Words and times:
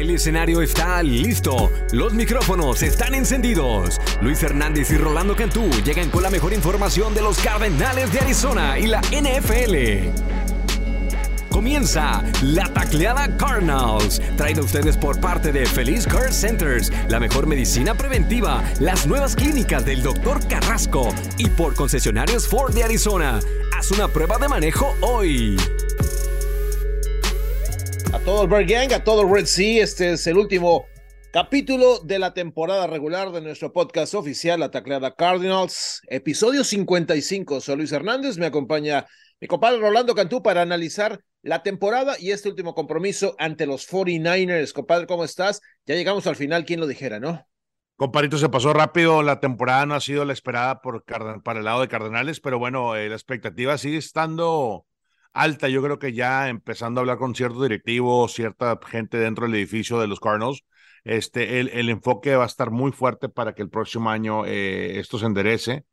El 0.00 0.08
escenario 0.08 0.62
está 0.62 1.02
listo, 1.02 1.70
los 1.92 2.14
micrófonos 2.14 2.82
están 2.82 3.14
encendidos. 3.14 4.00
Luis 4.22 4.42
Hernández 4.42 4.90
y 4.92 4.96
Rolando 4.96 5.36
Cantú 5.36 5.68
llegan 5.84 6.08
con 6.08 6.22
la 6.22 6.30
mejor 6.30 6.54
información 6.54 7.12
de 7.12 7.20
los 7.20 7.38
Cardenales 7.38 8.10
de 8.10 8.20
Arizona 8.20 8.78
y 8.78 8.86
la 8.86 9.02
NFL. 9.02 10.08
Comienza 11.50 12.24
la 12.42 12.72
tacleada 12.72 13.36
Cardinals, 13.36 14.22
traída 14.38 14.62
a 14.62 14.64
ustedes 14.64 14.96
por 14.96 15.20
parte 15.20 15.52
de 15.52 15.66
Feliz 15.66 16.06
Care 16.06 16.32
Centers, 16.32 16.90
la 17.10 17.20
mejor 17.20 17.46
medicina 17.46 17.94
preventiva, 17.94 18.64
las 18.80 19.06
nuevas 19.06 19.36
clínicas 19.36 19.84
del 19.84 20.02
Dr. 20.02 20.48
Carrasco 20.48 21.14
y 21.36 21.50
por 21.50 21.74
concesionarios 21.74 22.48
Ford 22.48 22.72
de 22.72 22.84
Arizona. 22.84 23.38
Haz 23.76 23.90
una 23.90 24.08
prueba 24.08 24.38
de 24.38 24.48
manejo 24.48 24.96
hoy. 25.02 25.58
Todo 28.24 28.42
el 28.42 28.48
Bird 28.48 28.68
Gang, 28.68 28.92
a 28.92 29.02
todo 29.02 29.22
el 29.22 29.32
Red 29.32 29.46
Sea, 29.46 29.82
este 29.82 30.12
es 30.12 30.26
el 30.26 30.36
último 30.36 30.84
capítulo 31.32 32.00
de 32.00 32.18
la 32.18 32.34
temporada 32.34 32.86
regular 32.86 33.32
de 33.32 33.40
nuestro 33.40 33.72
podcast 33.72 34.14
oficial, 34.14 34.60
La 34.60 34.70
Tacleada 34.70 35.14
Cardinals, 35.14 36.02
episodio 36.06 36.62
55. 36.62 37.62
Soy 37.62 37.76
Luis 37.76 37.92
Hernández, 37.92 38.36
me 38.36 38.44
acompaña 38.44 39.06
mi 39.40 39.48
compadre 39.48 39.80
Rolando 39.80 40.14
Cantú 40.14 40.42
para 40.42 40.60
analizar 40.60 41.20
la 41.40 41.62
temporada 41.62 42.16
y 42.20 42.32
este 42.32 42.50
último 42.50 42.74
compromiso 42.74 43.34
ante 43.38 43.64
los 43.64 43.90
49ers. 43.90 44.74
Compadre, 44.74 45.06
¿cómo 45.06 45.24
estás? 45.24 45.62
Ya 45.86 45.94
llegamos 45.94 46.26
al 46.26 46.36
final, 46.36 46.66
¿quién 46.66 46.80
lo 46.80 46.86
dijera, 46.86 47.20
no? 47.20 47.46
Compadrito, 47.96 48.36
se 48.36 48.50
pasó 48.50 48.74
rápido, 48.74 49.22
la 49.22 49.40
temporada 49.40 49.86
no 49.86 49.94
ha 49.94 50.00
sido 50.00 50.26
la 50.26 50.34
esperada 50.34 50.82
por 50.82 51.04
para 51.04 51.58
el 51.58 51.64
lado 51.64 51.80
de 51.80 51.88
Cardenales, 51.88 52.40
pero 52.40 52.58
bueno, 52.58 52.96
eh, 52.96 53.08
la 53.08 53.14
expectativa 53.14 53.78
sigue 53.78 53.96
estando 53.96 54.84
alta. 55.32 55.68
Yo 55.68 55.82
creo 55.82 55.98
que 55.98 56.12
ya 56.12 56.48
empezando 56.48 57.00
a 57.00 57.02
hablar 57.02 57.18
con 57.18 57.34
ciertos 57.34 57.62
directivos, 57.62 58.32
cierta 58.34 58.78
gente 58.86 59.18
dentro 59.18 59.46
del 59.46 59.54
edificio 59.56 60.00
de 60.00 60.06
los 60.08 60.20
Cardinals, 60.20 60.64
este, 61.04 61.60
el, 61.60 61.68
el 61.70 61.88
enfoque 61.88 62.36
va 62.36 62.44
a 62.44 62.46
estar 62.46 62.70
muy 62.70 62.92
fuerte 62.92 63.28
para 63.28 63.54
que 63.54 63.62
el 63.62 63.70
próximo 63.70 64.10
año 64.10 64.44
eh, 64.46 64.98
esto 64.98 65.18
se 65.18 65.26
enderece, 65.26 65.84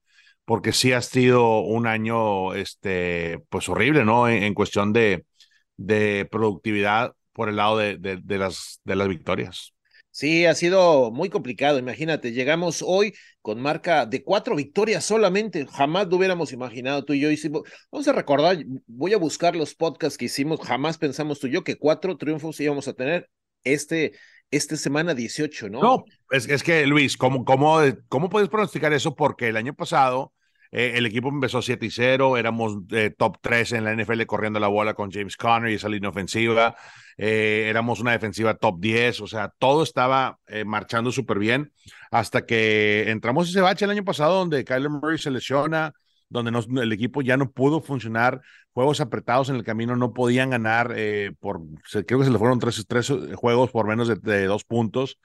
porque 0.46 0.74
sí 0.74 0.94
ha 0.94 1.02
sido 1.02 1.62
un 1.62 1.88
año, 1.88 2.54
este, 2.56 3.40
pues 3.50 3.70
horrible, 3.70 4.06
¿no? 4.06 4.30
En, 4.30 4.54
cuestión 4.54 4.94
de, 4.94 5.26
de 5.78 6.28
productividad 6.32 7.16
por 7.34 7.50
el 7.50 7.58
lado 7.58 7.78
de, 7.78 7.98
de, 7.98 8.38
las, 8.38 8.82
de 8.86 8.96
las 8.96 9.08
victorias. 9.08 9.74
Sí, 10.18 10.48
ha 10.48 10.56
sido 10.56 11.12
muy 11.12 11.30
complicado. 11.30 11.78
Imagínate, 11.78 12.32
llegamos 12.32 12.84
hoy 12.84 13.14
con 13.44 13.62
marca 13.62 14.08
de 14.08 14.24
cuatro 14.24 14.56
victorias 14.56 15.06
solamente. 15.06 15.68
Jamás 15.68 16.08
lo 16.08 16.18
hubiéramos 16.18 16.52
imaginado 16.52 17.06
tú 17.06 17.14
y 17.14 17.20
yo. 17.20 17.30
Hicimos, 17.30 17.70
vamos 17.92 18.08
a 18.08 18.14
recordar, 18.14 18.58
voy 18.88 19.14
a 19.14 19.20
buscar 19.20 19.56
los 19.56 19.76
podcasts 19.76 20.18
que 20.18 20.26
hicimos. 20.26 20.60
Jamás 20.62 20.98
pensamos 20.98 21.40
tú 21.40 21.46
y 21.46 21.52
yo 21.52 21.64
que 21.64 21.78
cuatro 21.78 22.18
triunfos 22.18 22.60
íbamos 22.60 22.88
a 22.88 22.94
tener 22.94 23.30
este, 23.64 24.14
esta 24.50 24.76
semana 24.76 25.14
18, 25.14 25.70
¿no? 25.70 25.82
No, 25.84 26.06
es, 26.32 26.50
es 26.50 26.64
que 26.64 26.88
Luis, 26.88 27.16
¿cómo, 27.16 27.46
cómo, 27.46 27.78
¿cómo 28.10 28.30
puedes 28.30 28.50
pronosticar 28.50 28.94
eso? 28.94 29.16
Porque 29.16 29.50
el 29.50 29.56
año 29.56 29.76
pasado 29.76 30.34
eh, 30.72 30.94
el 30.96 31.06
equipo 31.06 31.30
empezó 31.30 31.62
7 31.62 31.86
y 31.86 31.92
0, 31.92 32.38
éramos 32.38 32.78
eh, 32.92 33.14
top 33.18 33.38
3 33.42 33.74
en 33.74 33.84
la 33.84 33.94
NFL 33.94 34.24
corriendo 34.24 34.60
la 34.60 34.68
bola 34.68 34.94
con 34.94 35.12
James 35.12 35.38
Conner 35.38 35.72
y 35.72 35.76
esa 35.76 35.90
línea 35.90 36.10
ofensiva. 36.10 36.76
Eh, 37.18 37.66
éramos 37.68 38.00
una 38.00 38.12
defensiva 38.12 38.56
top 38.56 38.80
10, 38.80 39.22
o 39.22 39.28
sea, 39.28 39.52
todo 39.58 39.84
estaba 39.84 40.40
marchando 40.66 41.12
súper 41.12 41.40
bien 41.40 41.72
hasta 42.12 42.46
que 42.46 43.10
entramos 43.10 43.50
ese 43.50 43.62
bache 43.62 43.86
el 43.86 43.92
año 43.92 44.04
pasado 44.04 44.36
donde 44.36 44.64
Kyler 44.64 44.90
Murray 44.90 45.18
se 45.18 45.32
lesiona, 45.32 45.94
donde 46.30 46.52
el 46.82 46.92
equipo 46.92 47.22
ya 47.22 47.38
no 47.38 47.52
pudo 47.52 47.82
funcionar, 47.82 48.42
juegos 48.72 49.02
apretados 49.02 49.50
en 49.50 49.56
el 49.56 49.64
camino 49.64 49.96
no 49.96 50.14
podían 50.14 50.52
ganar, 50.52 50.96
por, 51.40 51.62
creo 52.06 52.20
que 52.20 52.26
se 52.26 52.32
le 52.32 52.38
fueron 52.38 52.60
tres, 52.60 52.86
tres 52.88 53.12
juegos 53.36 53.72
por 53.72 53.88
menos 53.88 54.08
de, 54.08 54.16
de 54.16 54.46
dos 54.46 54.64
puntos. 54.64 55.18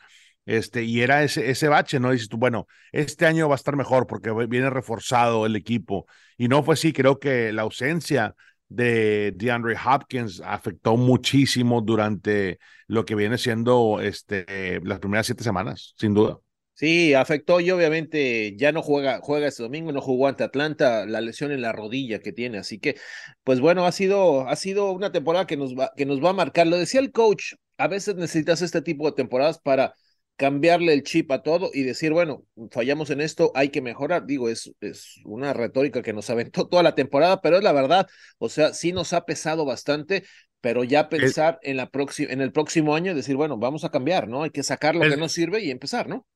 Este, 0.45 0.83
y 0.83 1.03
era 1.03 1.23
ese, 1.23 1.51
ese 1.51 1.69
bache, 1.69 2.01
¿no? 2.01 2.11
Dices 2.11 2.29
tú, 2.29 2.37
bueno, 2.37 2.67
este 2.91 3.27
año 3.27 3.49
va 3.49 3.55
a 3.55 3.57
estar 3.57 3.77
mejor 3.77 4.07
porque 4.07 4.33
viene 4.49 4.71
reforzado 4.71 5.47
el 5.47 5.57
equipo. 5.57 6.07
Y 6.37 6.49
no 6.49 6.63
fue 6.63 6.75
así, 6.75 6.93
creo 6.93 7.19
que 7.19 7.53
la 7.53 7.63
ausencia 7.63 8.35
de 8.69 9.33
DeAndre 9.37 9.77
Hopkins 9.77 10.41
afectó 10.45 10.97
muchísimo 10.97 11.81
durante 11.83 12.59
lo 12.87 13.05
que 13.05 13.15
viene 13.15 13.39
siendo 13.39 14.01
este, 14.01 14.81
las 14.83 14.99
primeras 14.99 15.27
siete 15.27 15.45
semanas, 15.45 15.95
sin 15.99 16.15
duda. 16.15 16.39
Sí, 16.75 17.15
afectó 17.15 17.61
y 17.61 17.71
obviamente 17.71 18.57
ya 18.57 18.73
no 18.73 18.83
juega, 18.83 19.21
juega 19.23 19.47
este 19.47 19.63
domingo, 19.63 19.93
no 19.93 20.01
jugó 20.01 20.27
ante 20.27 20.43
Atlanta, 20.43 21.07
la 21.07 21.21
lesión 21.21 21.53
en 21.53 21.61
la 21.61 21.71
rodilla 21.71 22.19
que 22.19 22.33
tiene, 22.33 22.59
así 22.59 22.81
que, 22.81 22.97
pues 23.45 23.61
bueno, 23.61 23.87
ha 23.87 23.93
sido, 23.93 24.49
ha 24.49 24.57
sido 24.57 24.91
una 24.91 25.13
temporada 25.13 25.47
que 25.47 25.57
nos 25.57 25.75
va, 25.77 25.93
que 25.97 26.07
nos 26.07 26.25
va 26.25 26.31
a 26.31 26.33
marcar. 26.33 26.67
Lo 26.67 26.79
decía 26.79 27.01
el 27.01 27.13
coach, 27.13 27.53
a 27.77 27.89
veces 27.89 28.17
necesitas 28.17 28.63
este 28.63 28.83
tipo 28.83 29.07
de 29.07 29.13
temporadas 29.13 29.59
para 29.59 29.95
cambiarle 30.37 30.93
el 30.93 31.03
chip 31.03 31.31
a 31.31 31.43
todo 31.43 31.71
y 31.73 31.83
decir, 31.83 32.13
bueno, 32.13 32.45
fallamos 32.71 33.11
en 33.11 33.21
esto, 33.21 33.53
hay 33.55 33.69
que 33.69 33.81
mejorar. 33.81 34.27
Digo, 34.27 34.49
es, 34.49 34.73
es 34.81 35.21
una 35.25 35.53
retórica 35.53 36.03
que 36.03 36.13
nos 36.13 36.31
aventó 36.31 36.69
toda 36.69 36.83
la 36.83 36.95
temporada, 36.95 37.41
pero 37.41 37.59
es 37.59 37.63
la 37.63 37.73
verdad. 37.73 38.09
O 38.39 38.49
sea, 38.49 38.73
sí 38.73 38.93
nos 38.93 39.13
ha 39.13 39.25
pesado 39.25 39.65
bastante, 39.65 40.25
pero 40.61 40.85
ya 40.85 41.09
pensar 41.09 41.59
en, 41.63 41.77
la 41.77 41.91
en 42.19 42.41
el 42.41 42.53
próximo 42.53 42.95
año 42.95 43.13
y 43.13 43.15
decir, 43.15 43.37
bueno, 43.37 43.57
vamos 43.57 43.85
a 43.85 43.91
cambiar, 43.91 44.29
¿no? 44.29 44.43
Hay 44.43 44.51
que 44.51 44.63
sacar 44.63 44.95
lo 44.95 45.03
que 45.03 45.17
no 45.17 45.29
sirve 45.29 45.63
y 45.63 45.71
empezar, 45.71 46.09
¿no? 46.09 46.27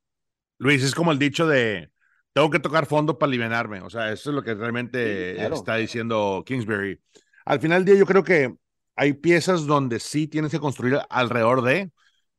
Luis, 0.58 0.82
es 0.82 0.94
como 0.94 1.12
el 1.12 1.18
dicho 1.18 1.46
de, 1.46 1.90
tengo 2.32 2.50
que 2.50 2.58
tocar 2.58 2.86
fondo 2.86 3.18
para 3.18 3.28
aliviarme. 3.28 3.80
O 3.80 3.90
sea, 3.90 4.12
eso 4.12 4.30
es 4.30 4.36
lo 4.36 4.42
que 4.42 4.54
realmente 4.54 5.42
está 5.46 5.76
diciendo 5.76 6.42
Kingsbury. 6.44 7.00
Al 7.44 7.60
final 7.60 7.84
del 7.84 7.94
día, 7.94 8.00
yo 8.00 8.06
creo 8.06 8.24
que 8.24 8.54
hay 8.94 9.12
piezas 9.14 9.66
donde 9.66 10.00
sí 10.00 10.26
tienes 10.26 10.50
que 10.50 10.58
construir 10.58 10.98
alrededor 11.08 11.62
de, 11.62 11.90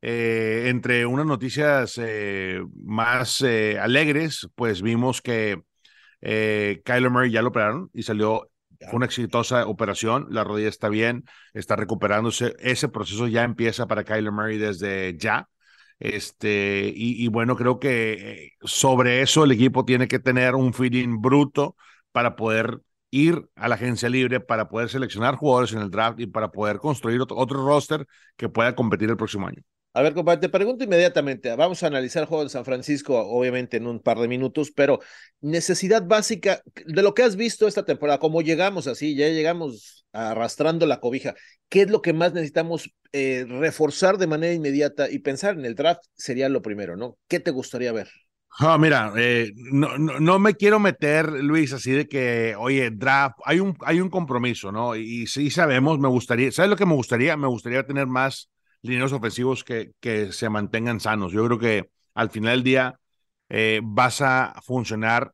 eh, 0.10 0.70
entre 0.70 1.06
unas 1.06 1.26
noticias 1.26 2.00
eh, 2.02 2.62
más 2.82 3.42
eh, 3.42 3.78
alegres, 3.78 4.48
pues 4.56 4.82
vimos 4.82 5.22
que 5.22 5.62
Kyler 6.22 7.10
Murray 7.10 7.30
ya 7.30 7.42
lo 7.42 7.50
operaron 7.50 7.90
y 7.94 8.04
salió, 8.04 8.50
fue 8.80 8.96
una 8.96 9.06
exitosa 9.06 9.68
operación, 9.68 10.28
la 10.30 10.46
rodilla 10.46 10.70
está 10.70 10.88
bien, 10.88 11.26
está 11.54 11.76
recuperándose, 11.76 12.56
ese 12.60 12.88
proceso 12.88 13.28
ya 13.28 13.44
empieza 13.44 13.86
para 13.88 14.06
Kyler 14.06 14.32
Murray 14.32 14.58
desde 14.58 15.18
ya. 15.18 15.50
Este, 16.00 16.94
y, 16.96 17.22
y 17.24 17.28
bueno, 17.28 17.58
creo 17.58 17.80
que 17.80 18.52
sobre 18.62 19.22
eso 19.22 19.44
el 19.44 19.52
equipo 19.52 19.84
tiene 19.84 20.08
que 20.08 20.20
tener 20.20 20.56
un 20.56 20.74
feeling 20.74 21.20
bruto 21.20 21.76
para 22.14 22.38
poder 22.38 22.80
ir 23.12 23.50
a 23.56 23.68
la 23.68 23.76
agencia 23.76 24.08
libre 24.10 24.40
para 24.40 24.70
poder 24.70 24.90
seleccionar 24.90 25.36
jugadores 25.36 25.74
en 25.74 25.80
el 25.80 25.92
draft 25.92 26.20
y 26.22 26.28
para 26.28 26.50
poder 26.52 26.80
construir 26.80 27.20
otro, 27.22 27.36
otro, 27.38 27.66
roster 27.66 28.08
que 28.38 28.48
pueda 28.50 28.76
competir 28.76 29.10
el 29.10 29.18
próximo 29.18 29.48
año. 29.48 29.64
A 29.98 30.04
ver, 30.04 30.14
compadre, 30.14 30.42
te 30.42 30.50
pregunto 30.50 30.84
inmediatamente. 30.84 31.56
Vamos 31.56 31.82
a 31.82 31.88
analizar 31.88 32.22
el 32.22 32.28
juego 32.28 32.44
de 32.44 32.52
San 32.52 32.64
Francisco, 32.64 33.20
obviamente, 33.20 33.78
en 33.78 33.88
un 33.88 34.00
par 34.00 34.20
de 34.20 34.28
minutos, 34.28 34.70
pero 34.70 35.00
necesidad 35.42 36.06
básica 36.06 36.62
de 36.86 37.02
lo 37.02 37.16
que 37.16 37.24
has 37.24 37.36
visto 37.36 37.68
esta 37.68 37.84
temporada, 37.84 38.20
como 38.20 38.44
llegamos 38.44 38.86
así, 38.86 39.16
ya 39.16 39.28
llegamos 39.30 40.06
arrastrando 40.12 40.86
la 40.86 41.00
cobija. 41.00 41.34
¿Qué 41.68 41.82
es 41.82 41.90
lo 41.90 42.04
que 42.04 42.14
más 42.14 42.32
necesitamos 42.32 42.92
eh, 43.12 43.46
reforzar 43.50 44.20
de 44.20 44.28
manera 44.28 44.54
inmediata 44.54 45.10
y 45.10 45.18
pensar 45.18 45.58
en 45.58 45.66
el 45.66 45.74
draft 45.74 46.04
sería 46.14 46.48
lo 46.48 46.62
primero, 46.62 46.96
¿no? 46.96 47.18
¿Qué 47.28 47.40
te 47.40 47.50
gustaría 47.50 47.92
ver? 47.92 48.08
Ah, 48.60 48.78
mira, 48.78 49.12
eh, 49.18 49.52
no, 49.56 49.98
no, 49.98 50.38
me 50.38 50.54
quiero 50.54 50.80
meter, 50.80 51.28
Luis, 51.28 51.74
así 51.74 51.90
de 51.90 52.08
que, 52.08 52.56
oye, 52.56 52.92
draft, 52.92 53.40
hay 53.46 53.60
un, 53.60 53.76
hay 53.82 54.00
un 54.00 54.12
compromiso, 54.12 54.72
¿no? 54.72 54.96
Y 54.96 55.26
sí 55.26 55.50
sabemos, 55.50 55.98
me 55.98 56.08
gustaría, 56.08 56.52
¿sabes 56.52 56.70
lo 56.70 56.76
que 56.76 56.86
me 56.86 56.94
gustaría? 56.94 57.36
Me 57.36 57.48
gustaría 57.48 57.84
tener 57.84 58.06
más 58.06 58.52
lineos 58.82 59.14
ofensivos 59.14 59.64
que, 59.64 59.92
que 60.00 60.32
se 60.32 60.50
mantengan 60.50 61.00
sanos. 61.00 61.32
Yo 61.32 61.46
creo 61.46 61.60
que 61.60 61.90
al 62.14 62.30
final 62.30 62.58
del 62.58 62.64
día 62.64 63.00
eh, 63.50 63.82
vas 63.84 64.22
a 64.22 64.60
funcionar 64.64 65.34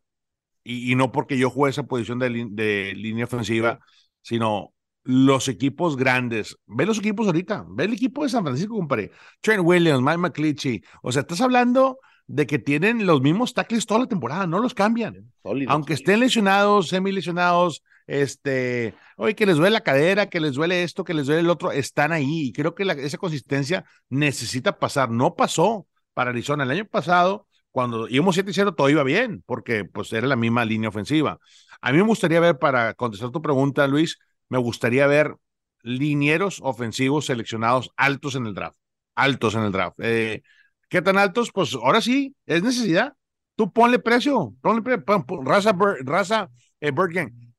y, 0.64 0.96
no 0.96 1.12
porque 1.12 1.38
yo 1.38 1.50
juegue 1.50 1.72
esa 1.72 1.84
posición 1.84 2.20
de, 2.20 2.48
de, 2.52 2.94
línea 2.96 3.26
ofensiva, 3.26 3.80
sino 4.22 4.74
los 5.04 5.50
equipos 5.50 5.98
grandes. 5.98 6.58
Ve 6.66 6.86
los 6.86 7.00
equipos 7.00 7.28
ahorita, 7.28 7.66
ve 7.68 7.86
el 7.86 7.94
equipo 7.94 8.24
de 8.24 8.30
San 8.30 8.44
Francisco, 8.44 8.76
compadre. 8.76 9.12
Trent 9.42 9.62
Williams, 9.66 10.02
Mike 10.02 10.18
McCleachy. 10.18 10.82
O 11.02 11.12
sea, 11.12 11.22
estás 11.22 11.42
hablando 11.42 12.00
de 12.28 12.48
que 12.48 12.60
tienen 12.60 13.06
los 13.06 13.22
mismos 13.22 13.54
tackles 13.54 13.86
toda 13.86 14.02
la 14.02 14.08
temporada, 14.08 14.48
no 14.48 14.60
los 14.60 14.74
cambian. 14.74 15.34
Aunque 15.68 15.94
estén 15.94 16.22
lesionados, 16.22 16.88
semi 16.88 17.12
lesionados, 17.12 17.84
este, 18.08 18.96
oye, 19.18 19.36
que 19.36 19.46
les 19.46 19.58
duele 19.58 19.72
la 19.72 19.82
cadera, 19.82 20.30
que 20.30 20.40
les 20.40 20.54
duele 20.54 20.84
esto, 20.84 21.04
que 21.04 21.14
les 21.14 21.28
duele 21.28 21.42
el 21.42 21.50
otro, 21.50 21.72
están 21.72 22.12
ahí. 22.12 22.48
Y 22.48 22.54
creo 22.54 22.76
que 22.76 22.84
esa 22.84 23.18
consistencia 23.18 23.86
necesita 24.10 24.80
pasar. 24.80 25.10
No 25.10 25.36
pasó 25.36 25.88
para 26.14 26.32
Arizona 26.32 26.64
el 26.64 26.72
año 26.72 26.86
pasado, 26.86 27.48
cuando 27.74 28.08
íbamos 28.08 28.36
7 28.36 28.52
0, 28.54 28.76
todo 28.76 28.90
iba 28.90 29.04
bien, 29.04 29.44
porque 29.48 29.84
pues 29.84 30.14
era 30.14 30.28
la 30.28 30.36
misma 30.36 30.64
línea 30.64 30.90
ofensiva. 30.90 31.40
A 31.82 31.92
mí 31.92 31.98
me 31.98 32.04
gustaría 32.04 32.40
ver, 32.40 32.60
para 32.60 32.94
contestar 32.94 33.32
tu 33.32 33.42
pregunta, 33.42 33.88
Luis, 33.88 34.20
me 34.48 34.60
gustaría 34.60 35.08
ver 35.08 35.36
linieros 35.82 36.60
ofensivos 36.62 37.26
seleccionados 37.26 37.92
altos 37.98 38.36
en 38.36 38.46
el 38.46 38.54
draft. 38.54 38.78
Altos 39.16 39.56
en 39.56 39.64
el 39.64 39.72
draft. 39.72 39.98
Eh, 40.02 40.44
¿Qué 40.88 41.02
tan 41.02 41.18
altos? 41.18 41.52
Pues 41.52 41.74
ahora 41.74 42.00
sí, 42.02 42.36
es 42.46 42.62
necesidad. 42.62 43.14
Tú 43.56 43.74
ponle 43.74 43.98
precio, 43.98 44.54
ponle 44.62 44.84
precio, 44.84 45.04
raza, 45.44 45.76
raza 46.04 46.50
eh, 46.80 46.92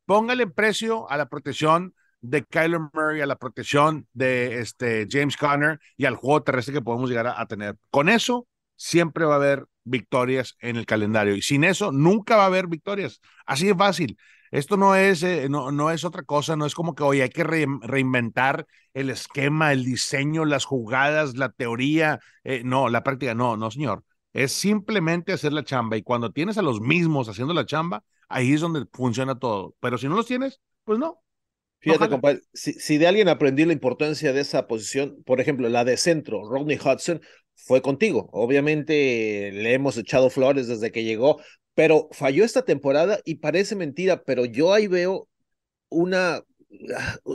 póngale 0.07 0.47
precio 0.47 1.11
a 1.11 1.17
la 1.17 1.29
protección 1.29 1.95
de 2.21 2.45
Kyler 2.45 2.81
Murray, 2.93 3.21
a 3.21 3.27
la 3.27 3.37
protección 3.37 4.09
de 4.15 4.61
este 4.61 5.07
James 5.11 5.37
Conner 5.37 5.79
y 5.97 6.07
al 6.07 6.17
juego 6.17 6.43
terrestre 6.43 6.75
que 6.75 6.81
podemos 6.81 7.11
llegar 7.11 7.27
a, 7.27 7.47
tener. 7.47 7.77
Con 7.91 8.09
eso 8.09 8.47
siempre 8.77 9.27
va 9.27 9.35
a 9.35 9.37
haber 9.37 9.67
victorias 9.85 10.57
en 10.61 10.77
el 10.77 10.87
calendario 10.87 11.37
y 11.37 11.43
sin 11.43 11.65
eso 11.65 11.93
nunca 11.93 12.37
va 12.37 12.45
a 12.45 12.47
haber 12.47 12.67
victorias. 12.67 13.21
Así 13.45 13.67
de 13.67 13.75
fácil. 13.75 14.17
Esto 14.51 14.77
no 14.77 14.95
es, 14.95 15.23
eh, 15.23 15.49
no, 15.51 15.73
no, 15.73 15.91
es 15.91 16.05
otra 16.05 16.23
cosa, 16.23 16.57
no 16.57 16.65
es 16.65 16.75
como 16.75 16.95
que 16.95 17.03
hoy 17.03 17.21
hay 17.21 17.29
que 17.29 17.43
reinventar 17.43 18.67
el 18.95 19.11
esquema, 19.11 19.73
el 19.73 19.85
diseño, 19.85 20.45
las 20.45 20.65
jugadas, 20.65 21.37
la 21.37 21.51
teoría. 21.51 22.21
Eh, 22.45 22.63
no, 22.65 22.89
la 22.89 23.03
práctica, 23.03 23.35
no, 23.35 23.57
no, 23.57 23.71
señor. 23.71 24.05
Es 24.33 24.53
simplemente 24.53 25.33
hacer 25.33 25.53
la 25.53 25.65
chamba 25.65 25.97
y 25.97 26.03
cuando 26.03 26.33
tienes 26.33 26.57
a 26.57 26.63
los 26.63 26.81
mismos 26.81 27.29
haciendo 27.29 27.53
la 27.53 27.67
chamba, 27.67 28.05
ahí 28.29 28.53
es 28.53 28.61
donde 28.61 28.87
funciona 28.93 29.39
todo. 29.39 29.75
Pero 29.81 29.99
si 29.99 30.09
no 30.09 30.17
los 30.17 30.27
tienes, 30.27 30.61
pues 30.85 30.99
no. 30.99 31.21
Fíjate, 31.85 32.09
compadre, 32.09 32.41
si, 32.55 32.97
de 32.97 33.07
alguien 33.07 33.29
aprendí 33.29 33.67
la 33.67 33.75
importancia 33.75 34.33
de 34.33 34.41
esa 34.41 34.67
posición, 34.67 35.23
por 35.27 35.41
ejemplo, 35.41 35.69
la 35.69 35.85
de 35.85 35.99
centro, 35.99 36.43
Rodney 36.49 36.79
Hudson, 36.79 37.21
fue 37.55 37.83
contigo. 37.83 38.31
Obviamente 38.33 39.51
le 39.53 39.75
hemos 39.75 39.99
echado 39.99 40.31
flores 40.31 40.67
desde 40.67 40.91
que 40.91 41.05
llegó, 41.05 41.43
pero 41.75 42.09
falló 42.13 42.43
esta 42.43 42.65
temporada 42.65 43.21
y 43.27 43.37
parece 43.37 43.77
mentira, 43.77 44.23
pero 44.23 44.47
yo 44.47 44.73
ahí 44.73 44.87
veo 44.87 45.29
una, 45.91 46.41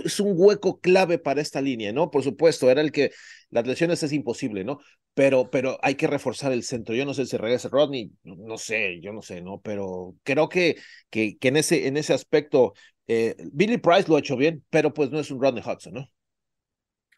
es 0.03 0.19
un 0.19 0.33
hueco 0.35 0.79
clave 0.79 1.19
para 1.19 1.41
esta 1.41 1.61
línea, 1.61 1.93
¿no? 1.93 2.09
Por 2.09 2.23
supuesto, 2.23 2.71
era 2.71 2.81
el 2.81 2.91
que 2.91 3.11
las 3.51 3.67
lesiones 3.67 4.01
es 4.01 4.13
imposible, 4.13 4.63
¿no? 4.63 4.79
Pero, 5.19 5.49
pero 5.51 5.77
hay 5.81 5.95
que 5.95 6.07
reforzar 6.07 6.53
el 6.53 6.63
centro. 6.63 6.95
Yo 6.95 7.03
no 7.03 7.13
sé 7.13 7.25
si 7.25 7.35
regresa 7.35 7.67
Rodney, 7.67 8.09
no 8.23 8.57
sé, 8.57 9.01
yo 9.01 9.11
no 9.11 9.21
sé, 9.21 9.41
¿no? 9.41 9.59
Pero 9.59 10.15
creo 10.23 10.47
que, 10.47 10.77
que, 11.09 11.37
que 11.37 11.49
en, 11.49 11.57
ese, 11.57 11.87
en 11.87 11.97
ese 11.97 12.13
aspecto, 12.13 12.71
eh, 13.05 13.35
Billy 13.51 13.79
Price 13.79 14.07
lo 14.07 14.15
ha 14.15 14.19
hecho 14.19 14.37
bien, 14.37 14.63
pero 14.69 14.93
pues 14.93 15.11
no 15.11 15.19
es 15.19 15.29
un 15.29 15.41
Rodney 15.41 15.61
Hudson, 15.61 15.93
¿no? 15.95 16.09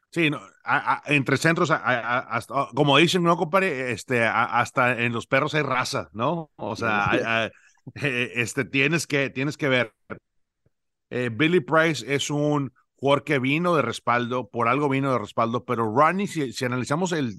Sí, 0.09 0.31
no, 0.31 0.41
entre 1.05 1.37
centros, 1.37 1.69
hasta, 1.69 2.69
como 2.73 2.97
dicen, 2.97 3.21
no, 3.21 3.37
compadre, 3.37 3.91
este, 3.91 4.23
hasta 4.23 4.99
en 4.99 5.13
los 5.13 5.27
perros 5.27 5.53
hay 5.53 5.61
raza, 5.61 6.09
¿no? 6.11 6.49
O 6.55 6.75
sea, 6.75 7.51
eh, 8.01 8.31
este, 8.33 8.65
tienes 8.65 9.05
que, 9.05 9.29
tienes 9.29 9.57
que 9.57 9.69
ver. 9.69 9.93
Eh, 11.11 11.29
Billy 11.31 11.59
Price 11.59 12.03
es 12.11 12.31
un 12.31 12.73
jugador 12.95 13.23
que 13.23 13.37
vino 13.37 13.75
de 13.75 13.83
respaldo, 13.83 14.49
por 14.49 14.69
algo 14.69 14.89
vino 14.89 15.11
de 15.11 15.19
respaldo, 15.19 15.65
pero 15.65 15.85
Ronnie, 15.85 16.25
si, 16.25 16.51
si 16.51 16.65
analizamos 16.65 17.11
el, 17.11 17.37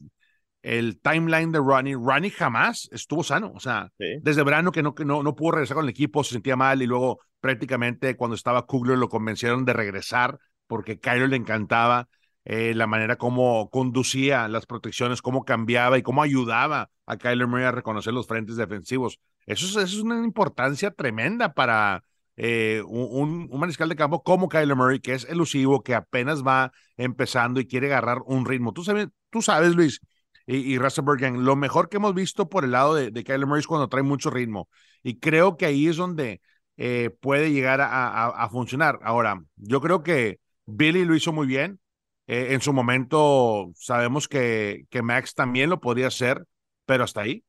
el 0.62 1.00
timeline 1.00 1.50
de 1.50 1.58
Ronnie, 1.58 1.94
Ronnie 1.94 2.30
jamás 2.30 2.88
estuvo 2.92 3.22
sano, 3.24 3.52
o 3.54 3.60
sea, 3.60 3.92
desde 3.98 4.44
verano 4.44 4.70
que 4.70 4.82
no, 4.82 4.94
que 4.94 5.04
no, 5.04 5.22
no 5.22 5.34
pudo 5.34 5.52
regresar 5.52 5.74
con 5.74 5.84
el 5.84 5.90
equipo, 5.90 6.22
se 6.22 6.34
sentía 6.34 6.56
mal 6.56 6.82
y 6.82 6.86
luego 6.86 7.20
prácticamente 7.40 8.16
cuando 8.16 8.36
estaba 8.36 8.66
Kugler 8.66 8.96
lo 8.96 9.08
convencieron 9.08 9.64
de 9.64 9.72
regresar 9.72 10.38
porque 10.68 11.00
Kyler 11.00 11.28
le 11.28 11.36
encantaba 11.36 12.08
eh, 12.44 12.74
la 12.74 12.86
manera 12.86 13.16
como 13.16 13.68
conducía 13.70 14.48
las 14.48 14.66
protecciones, 14.66 15.20
cómo 15.20 15.44
cambiaba 15.44 15.98
y 15.98 16.02
cómo 16.02 16.22
ayudaba 16.22 16.90
a 17.06 17.16
Kyler 17.16 17.46
Murray 17.46 17.66
a 17.66 17.72
reconocer 17.72 18.14
los 18.14 18.26
frentes 18.26 18.56
defensivos. 18.56 19.18
Eso 19.46 19.66
es, 19.66 19.70
eso 19.72 19.98
es 19.98 20.02
una 20.02 20.24
importancia 20.24 20.92
tremenda 20.92 21.54
para 21.54 22.04
eh, 22.36 22.82
un, 22.86 23.48
un, 23.50 23.60
mariscal 23.60 23.88
de 23.88 23.96
campo 23.96 24.22
como 24.22 24.48
Kyler 24.48 24.76
Murray, 24.76 25.00
que 25.00 25.14
es 25.14 25.24
elusivo, 25.28 25.82
que 25.82 25.94
apenas 25.94 26.42
va 26.42 26.72
empezando 26.96 27.60
y 27.60 27.66
quiere 27.66 27.88
agarrar 27.88 28.18
un 28.26 28.46
ritmo. 28.46 28.72
Tú 28.72 28.84
sabes, 28.84 29.08
tú 29.30 29.42
sabes 29.42 29.74
Luis, 29.74 30.00
y, 30.46 30.56
y 30.56 30.78
Russell 30.78 31.04
Bergen, 31.04 31.44
lo 31.44 31.56
mejor 31.56 31.88
que 31.88 31.98
hemos 31.98 32.14
visto 32.14 32.48
por 32.48 32.64
el 32.64 32.72
lado 32.72 32.94
de, 32.94 33.10
de 33.10 33.24
Kyler 33.24 33.46
Murray 33.46 33.60
es 33.60 33.66
cuando 33.66 33.88
trae 33.88 34.02
mucho 34.02 34.30
ritmo. 34.30 34.68
Y 35.02 35.18
creo 35.18 35.56
que 35.56 35.66
ahí 35.66 35.88
es 35.88 35.96
donde 35.96 36.40
eh, 36.76 37.10
puede 37.20 37.52
llegar 37.52 37.80
a, 37.80 38.26
a, 38.26 38.48
funcionar. 38.48 38.98
Ahora, 39.02 39.42
yo 39.56 39.80
creo 39.80 40.02
que 40.02 40.40
Billy 40.66 41.04
lo 41.04 41.14
hizo 41.14 41.32
muy 41.32 41.46
bien. 41.46 41.80
Eh, 42.26 42.48
en 42.50 42.60
su 42.60 42.72
momento 42.72 43.70
sabemos 43.76 44.28
que, 44.28 44.86
que 44.90 45.02
Max 45.02 45.34
también 45.34 45.70
lo 45.70 45.80
podría 45.80 46.06
hacer, 46.06 46.44
pero 46.86 47.04
hasta 47.04 47.22
ahí. 47.22 47.44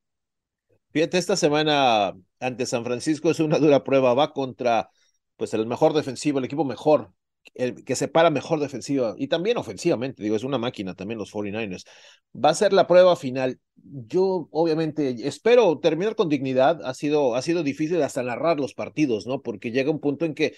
Fíjate, 0.91 1.17
esta 1.17 1.35
semana 1.35 2.13
ante 2.39 2.65
San 2.65 2.83
Francisco 2.83 3.31
es 3.31 3.39
una 3.39 3.59
dura 3.59 3.83
prueba. 3.83 4.13
Va 4.13 4.33
contra 4.33 4.89
pues 5.37 5.53
el 5.53 5.65
mejor 5.65 5.93
defensivo, 5.93 6.39
el 6.39 6.45
equipo 6.45 6.65
mejor, 6.65 7.11
el 7.53 7.83
que 7.83 7.95
separa 7.95 8.29
mejor 8.29 8.59
defensiva 8.59 9.15
y 9.17 9.27
también 9.27 9.57
ofensivamente. 9.57 10.23
Digo, 10.23 10.35
es 10.35 10.43
una 10.43 10.57
máquina 10.57 10.95
también 10.95 11.19
los 11.19 11.31
49ers. 11.31 11.85
Va 12.33 12.49
a 12.49 12.53
ser 12.53 12.73
la 12.73 12.87
prueba 12.87 13.15
final. 13.15 13.59
Yo 13.75 14.47
obviamente 14.51 15.15
espero 15.27 15.79
terminar 15.79 16.15
con 16.15 16.29
dignidad. 16.29 16.83
Ha 16.83 16.93
sido, 16.93 17.35
ha 17.35 17.41
sido 17.41 17.63
difícil 17.63 18.01
hasta 18.01 18.23
narrar 18.23 18.59
los 18.59 18.73
partidos, 18.73 19.27
¿no? 19.27 19.41
Porque 19.41 19.71
llega 19.71 19.91
un 19.91 19.99
punto 19.99 20.25
en 20.25 20.33
que 20.33 20.55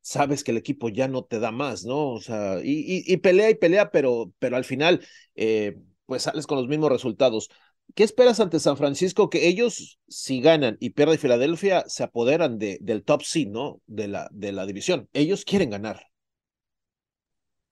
sabes 0.00 0.44
que 0.44 0.52
el 0.52 0.56
equipo 0.58 0.88
ya 0.88 1.08
no 1.08 1.24
te 1.24 1.40
da 1.40 1.50
más, 1.50 1.84
¿no? 1.84 2.10
O 2.12 2.20
sea, 2.20 2.60
y, 2.62 3.02
y, 3.12 3.16
pelea 3.16 3.50
y 3.50 3.56
pelea, 3.56 3.90
pero, 3.90 4.32
pero 4.38 4.56
al 4.56 4.64
final, 4.64 5.04
eh, 5.34 5.76
pues 6.06 6.22
sales 6.22 6.46
con 6.46 6.58
los 6.58 6.68
mismos 6.68 6.90
resultados. 6.92 7.50
¿Qué 7.94 8.04
esperas 8.04 8.40
ante 8.40 8.60
San 8.60 8.76
Francisco? 8.76 9.30
Que 9.30 9.48
ellos, 9.48 9.98
si 10.08 10.40
ganan 10.40 10.76
y 10.80 10.90
pierde 10.90 11.18
Filadelfia, 11.18 11.84
se 11.88 12.04
apoderan 12.04 12.58
de, 12.58 12.78
del 12.80 13.02
top 13.04 13.22
seed, 13.22 13.48
¿no? 13.48 13.80
De 13.86 14.06
la, 14.08 14.28
de 14.32 14.52
la 14.52 14.66
división. 14.66 15.08
Ellos 15.12 15.44
quieren 15.44 15.70
ganar. 15.70 16.06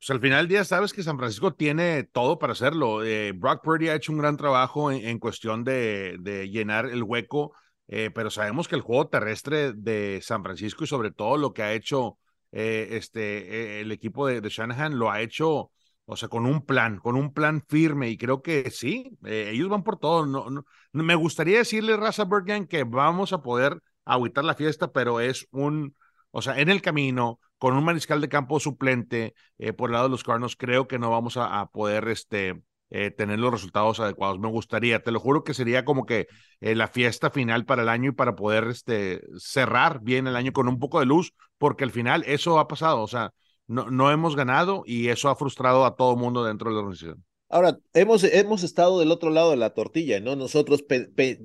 Pues 0.04 0.16
al 0.16 0.20
final 0.20 0.40
del 0.40 0.48
día 0.48 0.64
sabes 0.64 0.92
que 0.92 1.02
San 1.02 1.16
Francisco 1.16 1.54
tiene 1.54 2.02
todo 2.02 2.38
para 2.38 2.52
hacerlo. 2.52 3.02
Eh, 3.02 3.32
Brock 3.32 3.62
Purdy 3.64 3.88
ha 3.88 3.94
hecho 3.94 4.12
un 4.12 4.18
gran 4.18 4.36
trabajo 4.36 4.92
en, 4.92 5.18
cuestión 5.18 5.64
de, 5.64 6.18
llenar 6.52 6.84
el 6.84 7.02
hueco, 7.02 7.54
eh, 7.88 8.10
pero 8.14 8.28
sabemos 8.28 8.68
que 8.68 8.74
el 8.74 8.82
juego 8.82 9.08
terrestre 9.08 9.72
de 9.72 10.20
San 10.22 10.42
Francisco 10.42 10.84
y 10.84 10.88
sobre 10.88 11.10
todo 11.10 11.38
lo 11.38 11.54
que 11.54 11.62
ha 11.62 11.72
hecho 11.72 12.18
eh, 12.52 12.88
este, 12.90 13.78
eh, 13.78 13.80
el 13.80 13.92
equipo 13.92 14.26
de, 14.26 14.46
Shanahan 14.46 14.98
lo 14.98 15.10
ha 15.10 15.22
hecho, 15.22 15.70
o 16.04 16.16
sea, 16.16 16.28
con 16.28 16.44
un 16.44 16.66
plan, 16.66 16.98
con 16.98 17.16
un 17.16 17.32
plan 17.32 17.64
firme 17.66 18.10
y 18.10 18.18
creo 18.18 18.42
que 18.42 18.70
sí, 18.70 19.16
ellos 19.24 19.70
van 19.70 19.84
por 19.84 19.98
todo. 19.98 20.26
No, 20.26 20.50
no, 20.50 20.64
me 20.92 21.14
gustaría 21.14 21.56
decirle, 21.56 21.96
Raza 21.96 22.26
Bergen, 22.26 22.66
que 22.66 22.84
vamos 22.84 23.32
a 23.32 23.40
poder 23.40 23.80
aguitar 24.04 24.44
la 24.44 24.54
fiesta, 24.54 24.92
pero 24.92 25.20
es 25.20 25.48
un, 25.50 25.96
o 26.30 26.42
sea, 26.42 26.60
en 26.60 26.68
el 26.68 26.82
camino, 26.82 27.40
con 27.64 27.76
un 27.78 27.84
mariscal 27.84 28.20
de 28.20 28.28
campo 28.28 28.60
suplente 28.60 29.34
por 29.78 29.88
el 29.88 29.94
lado 29.94 30.04
de 30.04 30.10
los 30.10 30.22
Cardinals, 30.22 30.54
creo 30.54 30.86
que 30.86 30.98
no 30.98 31.08
vamos 31.08 31.38
a, 31.38 31.60
a 31.60 31.70
poder, 31.70 32.08
este, 32.08 32.62
eh, 32.90 33.10
tener 33.10 33.40
los 33.40 33.50
resultados 33.50 33.98
adecuados. 33.98 34.38
Me 34.38 34.48
gustaría, 34.48 35.02
te 35.02 35.10
lo 35.10 35.18
juro 35.18 35.42
que 35.42 35.54
sería 35.54 35.84
como 35.84 36.06
que 36.06 36.28
eh, 36.60 36.74
la 36.74 36.86
fiesta 36.86 37.30
final 37.30 37.64
para 37.64 37.82
el 37.82 37.88
año 37.88 38.10
y 38.10 38.12
para 38.12 38.36
poder 38.36 38.68
este, 38.68 39.22
cerrar 39.38 40.00
bien 40.00 40.26
el 40.26 40.36
año 40.36 40.52
con 40.52 40.68
un 40.68 40.78
poco 40.78 41.00
de 41.00 41.06
luz, 41.06 41.34
porque 41.58 41.84
al 41.84 41.90
final 41.90 42.22
eso 42.26 42.58
ha 42.58 42.68
pasado, 42.68 43.00
o 43.02 43.08
sea, 43.08 43.32
no, 43.66 43.90
no 43.90 44.10
hemos 44.12 44.36
ganado 44.36 44.84
y 44.86 45.08
eso 45.08 45.28
ha 45.28 45.34
frustrado 45.34 45.86
a 45.86 45.96
todo 45.96 46.12
el 46.12 46.20
mundo 46.20 46.44
dentro 46.44 46.70
de 46.70 46.74
la 46.74 46.80
organización. 46.82 47.24
Ahora, 47.54 47.78
hemos, 47.92 48.24
hemos 48.24 48.64
estado 48.64 48.98
del 48.98 49.12
otro 49.12 49.30
lado 49.30 49.52
de 49.52 49.56
la 49.56 49.70
tortilla, 49.70 50.18
¿no? 50.18 50.34
Nosotros 50.34 50.84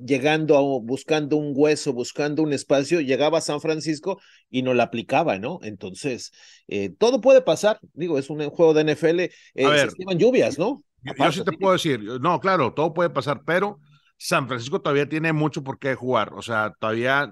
llegando 0.03 0.57
a, 0.57 0.61
buscando 0.81 1.35
un 1.35 1.53
hueso, 1.55 1.93
buscando 1.93 2.41
un 2.41 2.51
espacio, 2.51 2.99
llegaba 2.99 3.37
a 3.37 3.41
San 3.41 3.61
Francisco 3.61 4.19
y 4.49 4.63
no 4.63 4.73
la 4.73 4.85
aplicaba, 4.85 5.37
¿no? 5.37 5.59
Entonces, 5.61 6.31
eh, 6.67 6.89
todo 6.97 7.21
puede 7.21 7.43
pasar. 7.43 7.79
Digo, 7.93 8.17
es 8.17 8.31
un 8.31 8.39
juego 8.49 8.73
de 8.73 8.91
NFL, 8.91 9.19
eh, 9.19 9.31
se 9.53 9.83
estiman 9.83 10.17
lluvias, 10.17 10.57
¿no? 10.57 10.83
Yo, 11.03 11.31
sí 11.31 11.43
te 11.43 11.51
puedo 11.51 11.73
decir, 11.73 12.01
no, 12.19 12.39
claro, 12.39 12.73
todo 12.73 12.91
puede 12.91 13.11
pasar, 13.11 13.43
pero 13.45 13.79
San 14.17 14.47
Francisco 14.47 14.81
todavía 14.81 15.07
tiene 15.07 15.31
mucho 15.31 15.63
por 15.63 15.77
qué 15.77 15.93
jugar. 15.93 16.33
O 16.33 16.41
sea, 16.41 16.73
todavía. 16.79 17.31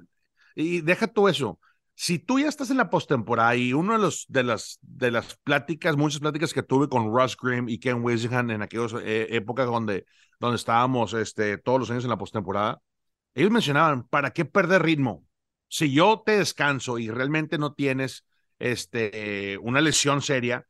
Y 0.53 0.81
deja 0.81 1.07
todo 1.07 1.29
eso. 1.29 1.59
Si 1.99 2.19
tú 2.19 2.39
ya 2.39 2.47
estás 2.47 2.69
en 2.69 2.77
la 2.77 2.91
postemporada 2.91 3.55
y 3.55 3.73
uno 3.73 3.93
de 3.93 3.99
los 3.99 4.25
de 4.29 4.43
las 4.43 4.77
de 4.83 5.09
las 5.09 5.35
pláticas, 5.37 5.97
muchas 5.97 6.19
pláticas 6.19 6.53
que 6.53 6.61
tuve 6.61 6.87
con 6.89 7.11
Russ 7.11 7.35
Grimm 7.35 7.67
y 7.67 7.79
Ken 7.79 8.03
Wisingham 8.03 8.51
en 8.51 8.61
aquellas 8.61 8.93
eh, 9.01 9.27
épocas 9.31 9.65
donde, 9.65 10.05
donde 10.39 10.57
estábamos 10.57 11.13
este, 11.15 11.57
todos 11.57 11.79
los 11.79 11.89
años 11.89 12.03
en 12.03 12.11
la 12.11 12.17
postemporada, 12.17 12.81
ellos 13.33 13.49
mencionaban, 13.51 14.03
¿para 14.07 14.31
qué 14.31 14.45
perder 14.45 14.83
ritmo? 14.83 15.25
Si 15.69 15.91
yo 15.91 16.21
te 16.23 16.37
descanso 16.37 16.99
y 16.99 17.09
realmente 17.09 17.57
no 17.57 17.73
tienes 17.73 18.25
este, 18.59 19.57
una 19.63 19.81
lesión 19.81 20.21
seria, 20.21 20.67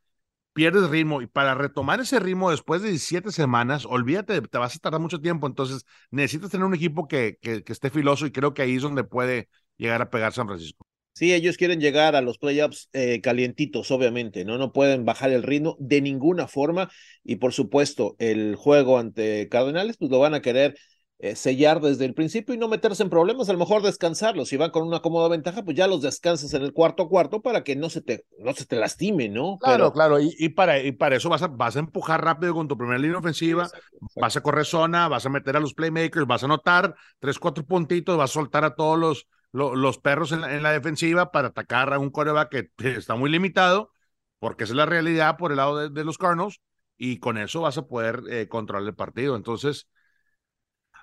pierdes 0.54 0.88
ritmo 0.88 1.20
y 1.22 1.26
para 1.26 1.54
retomar 1.54 2.00
ese 2.00 2.20
ritmo 2.20 2.50
después 2.50 2.80
de 2.80 2.88
17 2.88 3.32
semanas, 3.32 3.84
olvídate, 3.84 4.40
te 4.40 4.58
vas 4.58 4.76
a 4.76 4.78
tardar 4.78 5.00
mucho 5.00 5.20
tiempo, 5.20 5.46
entonces 5.46 5.84
necesitas 6.10 6.50
tener 6.50 6.66
un 6.66 6.74
equipo 6.74 7.06
que, 7.06 7.38
que, 7.42 7.62
esté 7.66 7.90
filoso 7.90 8.26
y 8.26 8.32
creo 8.32 8.54
que 8.54 8.62
ahí 8.62 8.76
es 8.76 8.82
donde 8.82 9.04
puede 9.04 9.50
llegar 9.76 10.00
a 10.02 10.10
pegar 10.10 10.32
San 10.32 10.46
Francisco. 10.46 10.86
Sí, 11.18 11.34
ellos 11.34 11.56
quieren 11.56 11.80
llegar 11.80 12.14
a 12.14 12.20
los 12.20 12.38
playoffs 12.38 12.90
eh, 12.92 13.20
calientitos, 13.20 13.90
obviamente, 13.90 14.44
¿no? 14.44 14.56
No 14.56 14.72
pueden 14.72 15.04
bajar 15.04 15.32
el 15.32 15.42
ritmo 15.42 15.76
de 15.80 16.00
ninguna 16.00 16.46
forma 16.46 16.92
y 17.24 17.36
por 17.36 17.52
supuesto 17.52 18.14
el 18.20 18.54
juego 18.54 19.00
ante 19.00 19.48
Cardenales, 19.48 19.96
pues 19.96 20.12
lo 20.12 20.20
van 20.20 20.34
a 20.34 20.42
querer 20.42 20.76
eh, 21.18 21.34
sellar 21.34 21.80
desde 21.80 22.04
el 22.04 22.14
principio 22.14 22.54
y 22.54 22.58
no 22.58 22.68
meterse 22.68 23.02
en 23.02 23.10
problemas, 23.10 23.48
a 23.48 23.52
lo 23.52 23.58
mejor 23.58 23.82
descansarlos. 23.82 24.48
Si 24.48 24.56
van 24.56 24.70
con 24.70 24.86
una 24.86 25.00
cómoda 25.00 25.26
ventaja, 25.28 25.64
pues 25.64 25.76
ya 25.76 25.88
los 25.88 26.02
descansas 26.02 26.54
en 26.54 26.62
el 26.62 26.72
cuarto 26.72 27.08
cuarto 27.08 27.42
para 27.42 27.64
que 27.64 27.74
no 27.74 27.90
se 27.90 28.00
te, 28.00 28.24
no 28.38 28.52
se 28.52 28.64
te 28.64 28.76
lastime, 28.76 29.28
¿no? 29.28 29.58
Claro, 29.58 29.92
claro, 29.92 30.20
y, 30.20 30.50
para, 30.50 30.80
y 30.80 30.92
para 30.92 31.16
eso 31.16 31.28
vas 31.28 31.42
a, 31.42 31.48
vas 31.48 31.74
a 31.74 31.80
empujar 31.80 32.22
rápido 32.22 32.54
con 32.54 32.68
tu 32.68 32.78
primera 32.78 33.00
línea 33.00 33.18
ofensiva, 33.18 33.68
vas 34.14 34.36
a 34.36 34.40
correr 34.40 34.66
zona, 34.66 35.08
vas 35.08 35.26
a 35.26 35.30
meter 35.30 35.56
a 35.56 35.60
los 35.60 35.74
playmakers, 35.74 36.28
vas 36.28 36.44
a 36.44 36.46
anotar 36.46 36.94
tres, 37.18 37.40
cuatro 37.40 37.66
puntitos, 37.66 38.16
vas 38.16 38.30
a 38.30 38.34
soltar 38.34 38.64
a 38.64 38.76
todos 38.76 38.96
los, 38.96 39.26
los, 39.52 39.98
perros 39.98 40.32
en 40.32 40.42
la, 40.42 40.54
en 40.54 40.62
la, 40.62 40.72
defensiva 40.72 41.32
para 41.32 41.48
atacar 41.48 41.92
a 41.92 41.98
un 41.98 42.10
coreback 42.10 42.50
que 42.50 42.70
está 42.96 43.14
muy 43.14 43.30
limitado 43.30 43.92
porque 44.38 44.64
esa 44.64 44.72
es 44.72 44.76
la 44.76 44.86
realidad 44.86 45.36
por 45.36 45.50
el 45.50 45.56
lado 45.56 45.88
de, 45.88 46.04
los 46.04 46.18
Cardinals 46.18 46.60
y 46.96 47.18
con 47.18 47.38
eso 47.38 47.62
vas 47.62 47.78
a 47.78 47.86
poder 47.86 48.22
eh, 48.30 48.48
controlar 48.48 48.88
el 48.88 48.94
partido. 48.94 49.36
Entonces, 49.36 49.88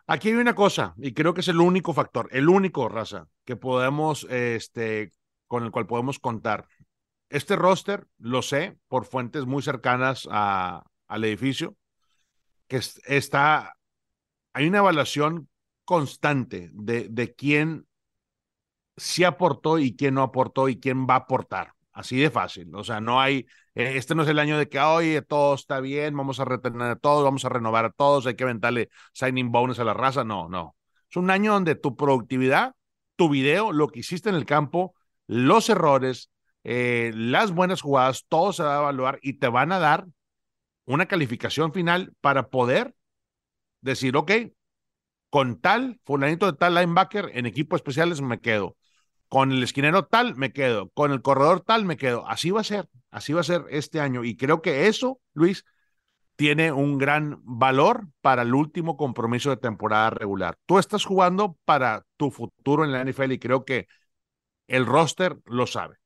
aquí 0.07 0.29
hay 0.29 0.35
una 0.35 0.55
cosa 0.55 0.93
y 0.97 1.13
creo 1.13 1.33
que 1.33 1.41
es 1.41 1.47
el 1.47 1.59
único 1.59 1.93
factor, 1.93 2.29
el 2.31 2.49
único 2.49 2.89
raza 2.89 3.27
que 3.43 3.55
podemos, 3.55 4.25
este, 4.29 5.11
con 5.47 5.63
el 5.63 5.71
cual 5.71 5.87
podemos 5.87 6.19
contar. 6.19 6.67
Este 7.29 7.55
roster, 7.55 8.07
lo 8.17 8.41
sé 8.41 8.77
por 8.87 9.05
fuentes 9.05 9.45
muy 9.45 9.61
cercanas 9.61 10.27
a, 10.31 10.83
al 11.07 11.23
edificio, 11.25 11.75
que 12.67 12.79
está, 13.05 13.75
hay 14.53 14.67
una 14.67 14.79
evaluación 14.79 15.49
constante 15.83 16.69
de, 16.73 17.07
de 17.09 17.35
quién 17.35 17.87
sí 18.97 19.23
aportó 19.23 19.79
y 19.79 19.95
quién 19.95 20.15
no 20.15 20.23
aportó 20.23 20.69
y 20.69 20.79
quién 20.79 21.05
va 21.07 21.15
a 21.15 21.17
aportar. 21.19 21.73
Así 21.91 22.17
de 22.17 22.29
fácil. 22.29 22.73
O 22.75 22.83
sea, 22.83 22.99
no 22.99 23.21
hay, 23.21 23.45
eh, 23.73 23.93
este 23.95 24.15
no 24.15 24.23
es 24.23 24.29
el 24.29 24.39
año 24.39 24.57
de 24.57 24.67
que, 24.67 24.79
oye, 24.79 25.21
todo 25.21 25.55
está 25.55 25.79
bien, 25.79 26.15
vamos 26.17 26.39
a 26.39 26.45
retener 26.45 26.81
a 26.91 26.95
todos, 26.97 27.23
vamos 27.23 27.45
a 27.45 27.49
renovar 27.49 27.85
a 27.85 27.91
todos, 27.91 28.25
hay 28.25 28.35
que 28.35 28.43
aventarle 28.43 28.89
signing 29.13 29.51
bonus 29.51 29.79
a 29.79 29.85
la 29.85 29.93
raza. 29.93 30.23
No, 30.25 30.49
no. 30.49 30.75
Es 31.09 31.15
un 31.15 31.29
año 31.31 31.53
donde 31.53 31.75
tu 31.75 31.95
productividad, 31.95 32.73
tu 33.15 33.29
video, 33.29 33.71
lo 33.71 33.87
que 33.87 33.99
hiciste 33.99 34.29
en 34.29 34.35
el 34.35 34.45
campo, 34.45 34.93
los 35.27 35.69
errores, 35.69 36.29
eh, 36.65 37.11
las 37.15 37.51
buenas 37.51 37.81
jugadas, 37.81 38.25
todo 38.27 38.51
se 38.51 38.63
va 38.63 38.77
a 38.77 38.79
evaluar 38.81 39.19
y 39.21 39.33
te 39.33 39.47
van 39.47 39.71
a 39.71 39.79
dar 39.79 40.05
una 40.85 41.07
calificación 41.07 41.73
final 41.73 42.13
para 42.21 42.49
poder 42.49 42.93
decir, 43.81 44.17
ok, 44.17 44.31
con 45.29 45.59
tal, 45.59 45.99
fulanito 46.05 46.45
de 46.45 46.57
tal 46.57 46.75
linebacker 46.75 47.31
en 47.33 47.45
equipos 47.45 47.77
especiales 47.77 48.21
me 48.21 48.39
quedo. 48.39 48.77
Con 49.27 49.51
el 49.51 49.63
esquinero 49.63 50.05
tal 50.05 50.35
me 50.35 50.53
quedo, 50.53 50.89
con 50.89 51.11
el 51.11 51.21
corredor 51.21 51.61
tal 51.61 51.85
me 51.85 51.97
quedo. 51.97 52.27
Así 52.27 52.51
va 52.51 52.61
a 52.61 52.63
ser, 52.63 52.89
así 53.11 53.33
va 53.33 53.41
a 53.41 53.43
ser 53.43 53.65
este 53.69 53.99
año. 53.99 54.23
Y 54.23 54.37
creo 54.37 54.61
que 54.61 54.87
eso, 54.87 55.19
Luis, 55.33 55.65
tiene 56.35 56.71
un 56.71 56.97
gran 56.97 57.41
valor 57.43 58.07
para 58.21 58.43
el 58.43 58.53
último 58.53 58.97
compromiso 58.97 59.49
de 59.49 59.57
temporada 59.57 60.09
regular. 60.09 60.57
Tú 60.65 60.79
estás 60.79 61.05
jugando 61.05 61.57
para 61.65 62.05
tu 62.17 62.31
futuro 62.31 62.83
en 62.83 62.91
la 62.91 63.01
NFL 63.01 63.33
y 63.33 63.39
creo 63.39 63.65
que 63.65 63.87
el 64.67 64.85
roster 64.85 65.37
lo 65.45 65.67
sabe. 65.67 65.97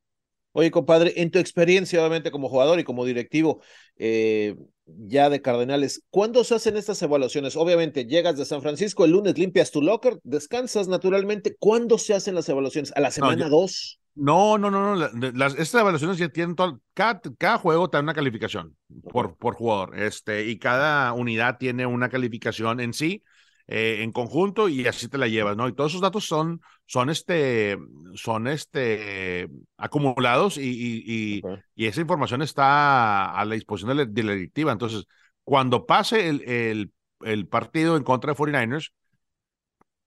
Oye, 0.51 0.71
compadre, 0.71 1.13
en 1.21 1.31
tu 1.31 1.39
experiencia, 1.39 1.99
obviamente, 1.99 2.31
como 2.31 2.49
jugador 2.49 2.79
y 2.79 2.83
como 2.83 3.05
directivo 3.05 3.61
eh, 3.97 4.55
ya 4.85 5.29
de 5.29 5.41
Cardenales, 5.41 6.03
¿cuándo 6.09 6.43
se 6.43 6.55
hacen 6.55 6.75
estas 6.75 7.01
evaluaciones? 7.01 7.55
Obviamente, 7.55 8.05
llegas 8.05 8.37
de 8.37 8.45
San 8.45 8.61
Francisco, 8.61 9.05
el 9.05 9.11
lunes 9.11 9.37
limpias 9.37 9.71
tu 9.71 9.81
locker, 9.81 10.19
descansas 10.23 10.87
naturalmente. 10.87 11.55
¿Cuándo 11.59 11.97
se 11.97 12.13
hacen 12.15 12.35
las 12.35 12.49
evaluaciones? 12.49 12.91
¿A 12.95 12.99
la 12.99 13.11
semana 13.11 13.47
2? 13.47 13.99
No, 14.15 14.57
no, 14.57 14.71
no, 14.71 14.95
no. 14.95 15.31
Las, 15.33 15.53
estas 15.53 15.81
evaluaciones 15.81 16.17
ya 16.17 16.29
tienen 16.29 16.55
todo. 16.55 16.81
Cada, 16.93 17.21
cada 17.37 17.57
juego 17.57 17.89
tiene 17.89 18.03
una 18.03 18.13
calificación 18.13 18.75
por, 19.11 19.37
por 19.37 19.53
jugador. 19.53 19.97
Este, 19.99 20.47
y 20.47 20.57
cada 20.57 21.13
unidad 21.13 21.57
tiene 21.57 21.85
una 21.85 22.09
calificación 22.09 22.79
en 22.79 22.93
sí. 22.93 23.23
Eh, 23.71 24.01
en 24.01 24.11
conjunto 24.11 24.67
y 24.67 24.87
así 24.87 25.07
te 25.09 25.19
la 25.19 25.27
llevas, 25.27 25.55
¿no? 25.55 25.67
Y 25.67 25.73
todos 25.73 25.91
esos 25.91 26.01
datos 26.01 26.25
son, 26.25 26.59
son, 26.87 27.11
este, 27.11 27.77
son 28.15 28.47
este, 28.47 29.47
acumulados 29.77 30.57
y, 30.57 31.43
y, 31.75 31.85
esa 31.85 32.01
información 32.01 32.41
está 32.41 33.29
a 33.29 33.45
la 33.45 33.53
disposición 33.53 33.95
de 33.95 34.23
la, 34.23 34.33
directiva. 34.33 34.71
Entonces, 34.71 35.05
cuando 35.43 35.85
pase 35.85 36.29
el, 36.29 36.41
el, 36.49 36.91
el, 37.21 37.47
partido 37.47 37.95
en 37.95 38.03
contra 38.03 38.33
de 38.33 38.39
49ers, 38.39 38.91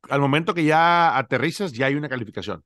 al 0.08 0.20
momento 0.20 0.54
que 0.54 0.64
ya 0.64 1.16
aterrizas, 1.16 1.72
ya 1.72 1.86
hay 1.86 1.94
una 1.94 2.08
calificación. 2.08 2.64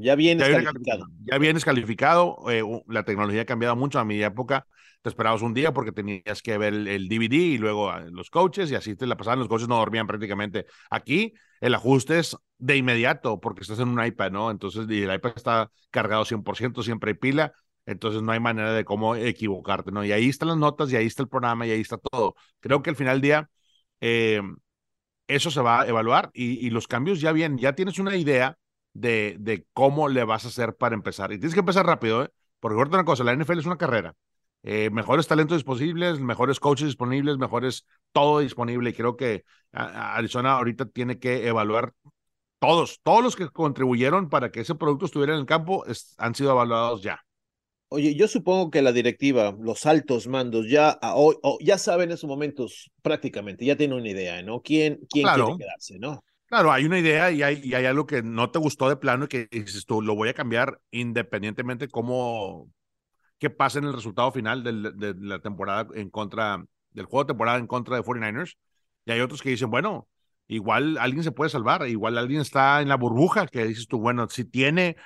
Ya 0.00 0.14
vienes 0.14 0.48
calificado. 0.48 1.06
Ya 1.24 1.38
vienes 1.38 1.64
calificado. 1.64 2.36
Eh, 2.50 2.62
la 2.88 3.04
tecnología 3.04 3.42
ha 3.42 3.46
cambiado 3.46 3.76
mucho. 3.76 3.98
A 3.98 4.04
mi 4.04 4.22
época 4.22 4.66
te 5.02 5.08
esperabas 5.08 5.42
un 5.42 5.54
día 5.54 5.72
porque 5.72 5.92
tenías 5.92 6.42
que 6.42 6.56
ver 6.58 6.74
el, 6.74 7.08
DVD 7.08 7.34
y 7.34 7.58
luego 7.58 7.90
ah, 7.90 8.04
los 8.10 8.30
coaches 8.30 8.70
y 8.70 8.74
así 8.74 8.96
te 8.96 9.06
la 9.06 9.16
pasaban. 9.16 9.38
Los 9.38 9.48
coaches 9.48 9.68
no 9.68 9.76
dormían 9.76 10.06
prácticamente. 10.06 10.66
Aquí 10.90 11.34
el 11.60 11.74
ajuste 11.74 12.18
es 12.18 12.36
de 12.58 12.76
inmediato 12.76 13.40
porque 13.40 13.62
estás 13.62 13.78
en 13.80 13.88
un 13.88 14.04
iPad, 14.04 14.30
¿no? 14.30 14.50
Entonces 14.50 14.86
el 14.88 15.14
iPad 15.14 15.32
está 15.36 15.70
cargado 15.90 16.24
100%, 16.24 16.82
siempre 16.82 17.10
hay 17.10 17.16
pila. 17.16 17.52
Entonces 17.86 18.22
no 18.22 18.32
hay 18.32 18.40
manera 18.40 18.72
de 18.72 18.84
cómo 18.84 19.14
equivocarte, 19.14 19.92
¿no? 19.92 20.04
Y 20.04 20.10
ahí 20.10 20.28
están 20.28 20.48
las 20.48 20.56
notas, 20.56 20.90
y 20.90 20.96
ahí 20.96 21.06
está 21.06 21.22
el 21.22 21.28
programa, 21.28 21.66
y 21.68 21.70
ahí 21.70 21.80
está 21.80 21.98
todo. 21.98 22.34
Creo 22.58 22.82
que 22.82 22.90
al 22.90 22.96
final 22.96 23.20
del 23.20 23.22
día 23.22 23.50
eh, 24.00 24.42
eso 25.28 25.50
se 25.52 25.60
va 25.60 25.82
a 25.82 25.86
evaluar 25.86 26.30
y, 26.34 26.66
y, 26.66 26.70
los 26.70 26.88
cambios 26.88 27.20
ya 27.20 27.32
vienen, 27.32 27.58
ya 27.58 27.74
tienes 27.74 27.98
una 27.98 28.16
idea 28.16 28.58
de, 28.96 29.36
de 29.38 29.66
cómo 29.72 30.08
le 30.08 30.24
vas 30.24 30.44
a 30.44 30.48
hacer 30.48 30.74
para 30.76 30.94
empezar. 30.94 31.32
Y 31.32 31.38
tienes 31.38 31.54
que 31.54 31.60
empezar 31.60 31.86
rápido, 31.86 32.24
¿eh? 32.24 32.30
Porque 32.60 32.76
ahorita 32.76 32.96
una 32.96 33.04
cosa, 33.04 33.24
la 33.24 33.32
NFL 33.32 33.58
es 33.58 33.66
una 33.66 33.78
carrera. 33.78 34.14
Eh, 34.62 34.90
mejores 34.90 35.28
talentos 35.28 35.58
disponibles, 35.58 36.18
mejores 36.18 36.58
coaches 36.58 36.86
disponibles, 36.86 37.38
mejores 37.38 37.86
todo 38.12 38.40
disponible. 38.40 38.90
Y 38.90 38.92
creo 38.94 39.16
que 39.16 39.44
Arizona 39.72 40.54
ahorita 40.54 40.86
tiene 40.86 41.18
que 41.18 41.46
evaluar 41.46 41.92
todos, 42.58 43.00
todos 43.02 43.22
los 43.22 43.36
que 43.36 43.48
contribuyeron 43.48 44.28
para 44.28 44.50
que 44.50 44.60
ese 44.60 44.74
producto 44.74 45.06
estuviera 45.06 45.34
en 45.34 45.40
el 45.40 45.46
campo 45.46 45.84
han 46.16 46.34
sido 46.34 46.52
evaluados 46.52 47.02
ya. 47.02 47.20
Oye, 47.88 48.16
yo 48.16 48.26
supongo 48.26 48.70
que 48.70 48.82
la 48.82 48.90
directiva, 48.90 49.54
los 49.60 49.86
altos 49.86 50.26
mandos, 50.26 50.68
ya, 50.68 50.98
ya 51.60 51.78
saben 51.78 52.10
en 52.10 52.14
esos 52.14 52.28
momentos 52.28 52.90
prácticamente, 53.02 53.64
ya 53.64 53.76
tienen 53.76 53.98
una 53.98 54.08
idea, 54.08 54.42
¿no? 54.42 54.60
¿Quién, 54.60 54.98
quién 55.08 55.28
quiere 55.28 55.56
quedarse, 55.56 55.98
no? 56.00 56.24
Claro, 56.46 56.70
hay 56.70 56.84
una 56.84 56.98
idea 56.98 57.30
y 57.32 57.42
hay, 57.42 57.74
algo 57.86 58.06
que 58.06 58.22
no 58.22 58.50
te 58.50 58.60
gustó 58.60 58.88
de 58.88 58.96
plano 58.96 59.24
y 59.24 59.28
que 59.28 59.48
dices 59.50 59.84
tú, 59.84 60.00
lo 60.00 60.14
voy 60.14 60.28
a 60.28 60.34
cambiar 60.34 60.80
independientemente 60.92 61.88
cómo, 61.88 62.70
qué 63.38 63.50
pasa 63.50 63.80
en 63.80 63.86
el 63.86 63.92
resultado 63.92 64.30
final 64.30 64.62
de 64.62 65.14
la 65.18 65.40
temporada 65.40 65.88
en 65.94 66.08
contra, 66.08 66.64
del 66.90 67.06
juego 67.06 67.24
de 67.24 67.28
temporada 67.28 67.58
en 67.58 67.66
contra 67.66 67.96
de 67.96 68.02
49ers. 68.02 68.56
Y 69.06 69.12
hay 69.12 69.20
otros 69.20 69.42
que 69.42 69.50
dicen, 69.50 69.70
bueno, 69.70 70.08
igual 70.46 70.98
alguien 70.98 71.24
se 71.24 71.32
puede 71.32 71.50
salvar, 71.50 71.86
igual 71.88 72.16
alguien 72.16 72.40
está 72.40 72.80
en 72.80 72.88
la 72.88 72.96
burbuja, 72.96 73.48
que 73.48 73.64
dices 73.66 73.88
tú, 73.88 73.98
bueno, 73.98 74.28
si 74.28 74.44
tiene 74.44 74.96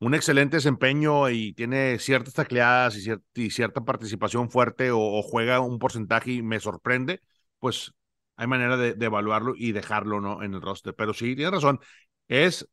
un 0.00 0.14
excelente 0.14 0.56
desempeño 0.56 1.30
y 1.30 1.52
tiene 1.52 1.98
ciertas 1.98 2.34
tacleadas 2.34 2.96
y, 3.34 3.50
cierta 3.50 3.82
participación 3.82 4.50
fuerte 4.50 4.90
o, 4.92 5.22
juega 5.22 5.60
un 5.60 5.78
porcentaje 5.78 6.32
y 6.32 6.42
me 6.42 6.58
sorprende, 6.58 7.20
pues 7.58 7.92
hay 8.40 8.46
manera 8.46 8.78
de, 8.78 9.04
evaluarlo 9.04 9.52
y 9.54 9.72
dejarlo 9.72 10.18
¿no? 10.18 10.42
en 10.42 10.54
el 10.54 10.62
roster. 10.62 10.94
Pero 10.94 11.12
sí, 11.12 11.36
tiene 11.36 11.50
razón, 11.50 11.78
es 12.26 12.66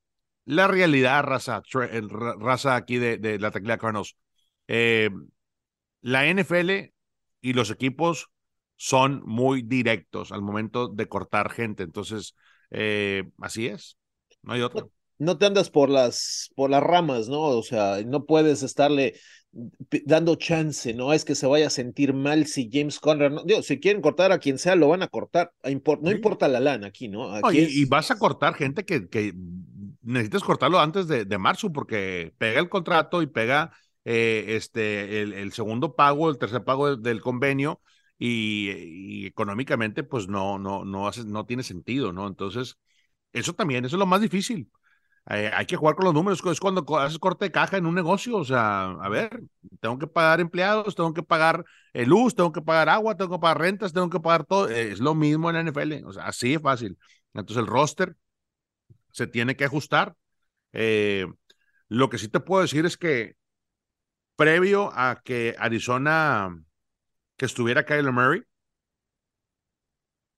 la 0.45 0.69
realidad, 0.69 1.23
raza, 1.23 1.61
raza 2.39 2.77
aquí 2.77 2.97
de, 2.97 3.17
de 3.17 3.37
la 3.37 3.51
teclea 3.51 3.77
Cardinals. 3.77 4.15
Eh, 4.69 5.09
la 5.99 6.25
NFL 6.25 6.93
y 7.41 7.51
los 7.51 7.69
equipos 7.69 8.29
son 8.77 9.21
muy 9.25 9.61
directos 9.61 10.31
al 10.31 10.41
momento 10.41 10.87
de 10.87 11.09
cortar 11.09 11.51
gente. 11.51 11.83
Entonces, 11.83 12.33
eh, 12.71 13.25
así 13.41 13.67
es. 13.67 13.97
No 14.43 14.53
hay 14.53 14.61
otro. 14.61 14.89
No, 15.17 15.37
te 15.37 15.47
andas 15.47 15.69
por 15.69 15.89
las, 15.89 16.49
por 16.55 16.69
las 16.69 16.81
ramas, 16.81 17.27
¿no? 17.27 17.41
O 17.41 17.63
sea, 17.63 18.01
no 18.05 18.25
puedes 18.25 18.63
estarle 18.63 19.19
dando 20.05 20.35
chance, 20.35 20.93
no 20.93 21.13
es 21.13 21.25
que 21.25 21.35
se 21.35 21.47
vaya 21.47 21.67
a 21.67 21.71
sentir 21.71 22.13
mal 22.13 22.45
si 22.45 22.69
James 22.71 22.99
Conner, 22.99 23.31
no, 23.31 23.43
digo, 23.43 23.63
si 23.63 23.79
quieren 23.79 24.01
cortar 24.01 24.31
a 24.31 24.39
quien 24.39 24.59
sea, 24.59 24.75
lo 24.75 24.89
van 24.89 25.01
a 25.01 25.07
cortar, 25.07 25.51
no 25.63 26.11
importa 26.11 26.47
la 26.47 26.59
lana 26.59 26.87
aquí, 26.87 27.07
¿no? 27.07 27.31
Aquí 27.31 27.59
y, 27.59 27.85
vas 27.85 28.11
a 28.11 28.17
cortar 28.17 28.53
gente 28.53 28.85
que, 28.85 29.09
que 29.09 29.33
necesitas 30.03 30.43
cortarlo 30.43 30.79
antes 30.79 31.07
de, 31.07 31.25
de 31.25 31.37
marzo 31.37 31.71
porque 31.71 32.33
pega 32.37 32.59
el 32.59 32.69
contrato 32.69 33.21
y 33.21 33.27
pega 33.27 33.71
eh, 34.09 34.55
este, 34.55 35.21
el, 35.21 35.51
segundo 35.51 35.93
pago, 35.93 36.29
el 36.29 36.37
tercer 36.37 36.63
pago 36.63 36.95
del, 36.95 37.19
convenio 37.19 37.81
y, 38.17 39.25
económicamente 39.25 40.03
pues 40.03 40.29
no, 40.29 40.57
no, 40.57 40.85
no, 40.85 41.09
hace, 41.09 41.25
no 41.25 41.45
tiene 41.45 41.61
sentido, 41.63 42.13
¿no? 42.13 42.25
Entonces, 42.25 42.77
eso 43.33 43.51
también, 43.51 43.83
eso 43.83 43.97
es 43.97 43.99
lo 43.99 44.05
más 44.05 44.21
difícil. 44.21 44.71
Eh, 45.29 45.51
hay 45.53 45.65
que 45.65 45.75
jugar 45.75 45.95
con 45.95 46.05
los 46.05 46.13
números, 46.13 46.41
es 46.45 46.59
cuando 46.59 46.85
haces 46.97 47.19
corte 47.19 47.45
de 47.45 47.51
caja 47.51 47.75
en 47.75 47.85
un 47.85 47.95
negocio, 47.95 48.37
o 48.37 48.45
sea, 48.45 48.91
a 48.91 49.09
ver, 49.09 49.43
tengo 49.81 49.99
que 49.99 50.07
pagar 50.07 50.39
empleados, 50.39 50.95
tengo 50.95 51.13
que 51.13 51.21
pagar 51.21 51.65
eh, 51.93 52.05
luz, 52.05 52.33
tengo 52.33 52.53
que 52.53 52.61
pagar 52.61 52.87
agua, 52.87 53.17
tengo 53.17 53.31
que 53.35 53.41
pagar 53.41 53.59
rentas, 53.59 53.91
tengo 53.91 54.09
que 54.09 54.21
pagar 54.21 54.45
todo, 54.45 54.69
es 54.69 54.99
lo 54.99 55.15
mismo 55.15 55.49
en 55.49 55.55
la 55.55 55.61
NFL, 55.61 56.05
o 56.05 56.13
sea, 56.13 56.27
así 56.27 56.53
es 56.53 56.61
fácil. 56.61 56.97
Entonces 57.33 57.57
el 57.57 57.67
roster 57.67 58.15
se 59.11 59.27
tiene 59.27 59.55
que 59.57 59.65
ajustar. 59.65 60.15
lo 61.89 62.09
que 62.09 62.17
sí 62.17 62.29
te 62.29 62.39
puedo 62.39 62.61
decir 62.61 62.85
es 62.85 62.97
que 62.97 63.35
previo 64.35 64.91
a 64.93 65.21
que 65.23 65.55
Arizona, 65.59 66.57
que 67.37 67.45
estuviera 67.45 67.85
Kyler 67.85 68.11
Murray, 68.13 68.43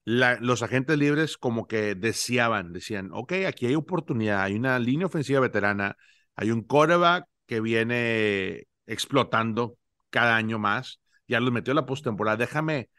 los 0.09 0.63
agentes 0.63 0.97
libres 0.97 1.37
como 1.37 1.67
que 1.67 1.93
deseaban, 1.93 2.73
decían, 2.73 3.11
ok, 3.13 3.33
aquí 3.47 3.67
hay 3.67 3.75
oportunidad, 3.75 4.41
hay 4.41 4.55
una 4.55 4.79
línea 4.79 5.05
ofensiva 5.05 5.39
veterana, 5.39 5.97
hay 6.35 6.49
un 6.49 6.63
quarterback 6.63 7.25
que 7.45 7.61
viene 7.61 8.63
explotando 8.87 9.77
cada 10.09 10.35
año 10.35 10.57
más, 10.57 10.99
ya 11.27 11.39
los 11.39 11.51
metió 11.51 11.73
a 11.73 11.75
la 11.75 11.85
postemporada, 11.85 12.37
déjame, 12.37 12.89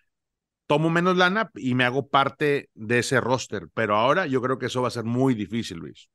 tomo 0.66 0.88
menos 0.88 1.16
lana 1.16 1.50
y 1.56 1.74
me 1.74 1.84
hago 1.84 2.08
parte 2.08 2.70
de 2.74 3.00
ese 3.00 3.20
roster, 3.20 3.68
pero 3.74 3.96
ahora 3.96 4.26
yo 4.26 4.40
creo 4.40 4.58
que 4.58 4.66
eso 4.66 4.82
va 4.82 4.88
a 4.88 4.92
ser 4.92 5.04
muy 5.04 5.34
difícil, 5.34 5.78
Luis. 5.78 6.08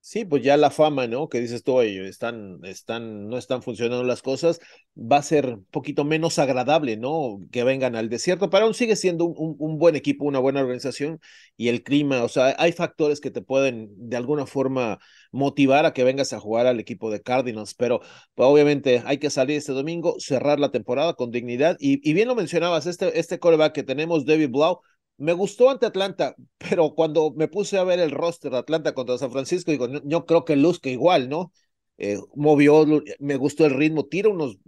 Sí, 0.00 0.24
pues 0.24 0.42
ya 0.42 0.56
la 0.56 0.70
fama, 0.70 1.06
¿no? 1.06 1.28
Que 1.28 1.38
dices 1.40 1.62
tú, 1.64 1.80
ellos 1.82 2.06
están, 2.06 2.60
están, 2.64 3.28
no 3.28 3.36
están 3.36 3.62
funcionando 3.62 4.04
las 4.04 4.22
cosas, 4.22 4.58
va 4.96 5.18
a 5.18 5.22
ser 5.22 5.46
un 5.54 5.64
poquito 5.66 6.04
menos 6.04 6.38
agradable, 6.38 6.96
¿no? 6.96 7.40
Que 7.52 7.62
vengan 7.62 7.94
al 7.94 8.08
desierto, 8.08 8.48
pero 8.48 8.64
aún 8.64 8.72
sigue 8.74 8.96
siendo 8.96 9.26
un, 9.26 9.56
un, 9.58 9.78
buen 9.78 9.96
equipo, 9.96 10.24
una 10.24 10.38
buena 10.38 10.60
organización 10.62 11.20
y 11.58 11.68
el 11.68 11.82
clima, 11.82 12.22
o 12.24 12.28
sea, 12.28 12.54
hay 12.58 12.72
factores 12.72 13.20
que 13.20 13.30
te 13.30 13.42
pueden 13.42 13.90
de 14.08 14.16
alguna 14.16 14.46
forma 14.46 14.98
motivar 15.30 15.84
a 15.84 15.92
que 15.92 16.04
vengas 16.04 16.32
a 16.32 16.40
jugar 16.40 16.66
al 16.66 16.80
equipo 16.80 17.10
de 17.10 17.20
Cardinals, 17.20 17.74
pero 17.74 18.00
pues, 18.34 18.48
obviamente 18.48 19.02
hay 19.04 19.18
que 19.18 19.28
salir 19.28 19.58
este 19.58 19.72
domingo, 19.72 20.14
cerrar 20.20 20.58
la 20.58 20.70
temporada 20.70 21.14
con 21.14 21.30
dignidad 21.30 21.76
y, 21.80 22.08
y 22.08 22.14
bien 22.14 22.28
lo 22.28 22.34
mencionabas, 22.34 22.86
este, 22.86 23.18
este 23.18 23.38
coreback 23.38 23.74
que 23.74 23.82
tenemos, 23.82 24.24
David 24.24 24.48
Blau, 24.50 24.80
me 25.18 25.32
gustó 25.32 25.70
ante 25.70 25.86
Atlanta, 25.86 26.34
pero 26.58 26.94
cuando 26.94 27.32
me 27.32 27.48
puse 27.48 27.76
a 27.76 27.84
ver 27.84 27.98
el 27.98 28.12
roster 28.12 28.52
de 28.52 28.58
Atlanta 28.58 28.94
contra 28.94 29.18
San 29.18 29.32
Francisco, 29.32 29.70
digo, 29.70 29.88
yo 30.04 30.26
creo 30.26 30.44
que 30.44 30.56
luzca 30.56 30.88
igual, 30.88 31.28
¿no? 31.28 31.52
Eh, 31.98 32.18
movió, 32.36 32.86
me 33.18 33.36
gustó 33.36 33.66
el 33.66 33.74
ritmo, 33.74 34.06
tira 34.06 34.28
unos 34.28 34.58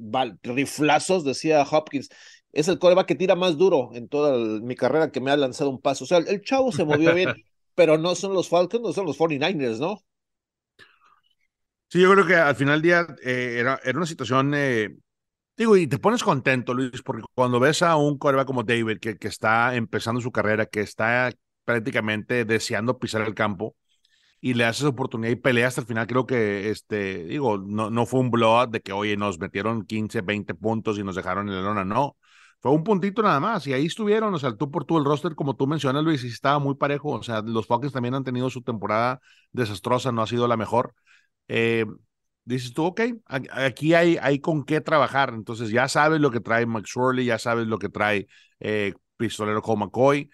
riflazos, 0.42 1.24
decía 1.24 1.62
Hopkins. 1.62 2.08
Es 2.52 2.66
el 2.66 2.80
coreback 2.80 3.06
que 3.06 3.14
tira 3.14 3.36
más 3.36 3.56
duro 3.56 3.90
en 3.94 4.08
toda 4.08 4.60
mi 4.60 4.74
carrera 4.74 5.12
que 5.12 5.20
me 5.20 5.30
ha 5.30 5.36
lanzado 5.36 5.70
un 5.70 5.80
paso. 5.80 6.02
O 6.02 6.06
sea, 6.08 6.18
el, 6.18 6.42
chavo 6.42 6.72
se 6.72 6.84
movió 6.84 7.14
bien, 7.14 7.32
pero 7.76 7.96
no 7.96 8.16
son 8.16 8.34
los 8.34 8.48
Falcons, 8.48 8.82
no 8.82 8.92
son 8.92 9.06
los 9.06 9.16
49ers, 9.16 9.78
¿no? 9.78 10.02
Sí, 11.88 12.00
yo 12.00 12.12
creo 12.12 12.26
que 12.26 12.34
al 12.34 12.56
final 12.56 12.82
del 12.82 12.82
día 12.82 13.16
eh, 13.24 13.56
era, 13.60 13.80
era 13.84 13.96
una 13.96 14.06
situación 14.06 14.52
eh, 14.54 14.96
Digo, 15.56 15.76
y 15.76 15.86
te 15.86 15.98
pones 15.98 16.22
contento, 16.24 16.72
Luis, 16.72 17.02
porque 17.02 17.22
cuando 17.34 17.60
ves 17.60 17.82
a 17.82 17.96
un 17.96 18.16
coreback 18.18 18.46
como 18.46 18.62
David, 18.62 18.98
que, 18.98 19.18
que 19.18 19.28
está 19.28 19.74
empezando 19.74 20.20
su 20.20 20.32
carrera, 20.32 20.64
que 20.66 20.80
está 20.80 21.30
prácticamente 21.64 22.44
deseando 22.46 22.98
pisar 22.98 23.20
el 23.22 23.34
campo, 23.34 23.76
y 24.40 24.54
le 24.54 24.64
haces 24.64 24.84
oportunidad 24.86 25.32
y 25.32 25.36
pelea 25.36 25.68
hasta 25.68 25.82
el 25.82 25.86
final, 25.88 26.06
creo 26.06 26.26
que, 26.26 26.70
este, 26.70 27.24
digo, 27.24 27.58
no, 27.58 27.90
no 27.90 28.06
fue 28.06 28.20
un 28.20 28.30
blowout 28.30 28.70
de 28.70 28.80
que, 28.82 28.92
oye, 28.92 29.16
nos 29.16 29.38
metieron 29.40 29.84
15, 29.86 30.22
20 30.22 30.54
puntos 30.54 30.98
y 30.98 31.04
nos 31.04 31.16
dejaron 31.16 31.48
en 31.48 31.56
la 31.56 31.62
lona, 31.62 31.84
no. 31.84 32.16
Fue 32.60 32.72
un 32.72 32.84
puntito 32.84 33.22
nada 33.22 33.40
más, 33.40 33.66
y 33.66 33.72
ahí 33.74 33.86
estuvieron, 33.86 34.34
o 34.34 34.38
sea, 34.38 34.56
tú 34.56 34.70
por 34.70 34.84
tú 34.84 34.98
el 34.98 35.04
roster, 35.04 35.34
como 35.34 35.56
tú 35.56 35.66
mencionas, 35.66 36.04
Luis, 36.04 36.24
y 36.24 36.28
estaba 36.28 36.58
muy 36.58 36.74
parejo, 36.76 37.10
o 37.10 37.22
sea, 37.22 37.42
los 37.42 37.66
Falcons 37.66 37.92
también 37.92 38.14
han 38.14 38.24
tenido 38.24 38.50
su 38.50 38.62
temporada 38.62 39.20
desastrosa, 39.52 40.12
no 40.12 40.22
ha 40.22 40.26
sido 40.26 40.48
la 40.48 40.56
mejor. 40.56 40.94
Eh, 41.48 41.86
dices 42.54 42.72
tú, 42.72 42.84
ok, 42.84 43.00
aquí 43.26 43.94
hay, 43.94 44.18
hay 44.20 44.40
con 44.40 44.64
qué 44.64 44.80
trabajar. 44.80 45.32
Entonces 45.34 45.70
ya 45.70 45.88
sabes 45.88 46.20
lo 46.20 46.30
que 46.30 46.40
trae 46.40 46.66
McSorley, 46.66 47.26
ya 47.26 47.38
sabes 47.38 47.66
lo 47.66 47.78
que 47.78 47.88
trae 47.88 48.26
eh, 48.60 48.94
Pistolero 49.16 49.62
como 49.62 49.86
McCoy, 49.86 50.30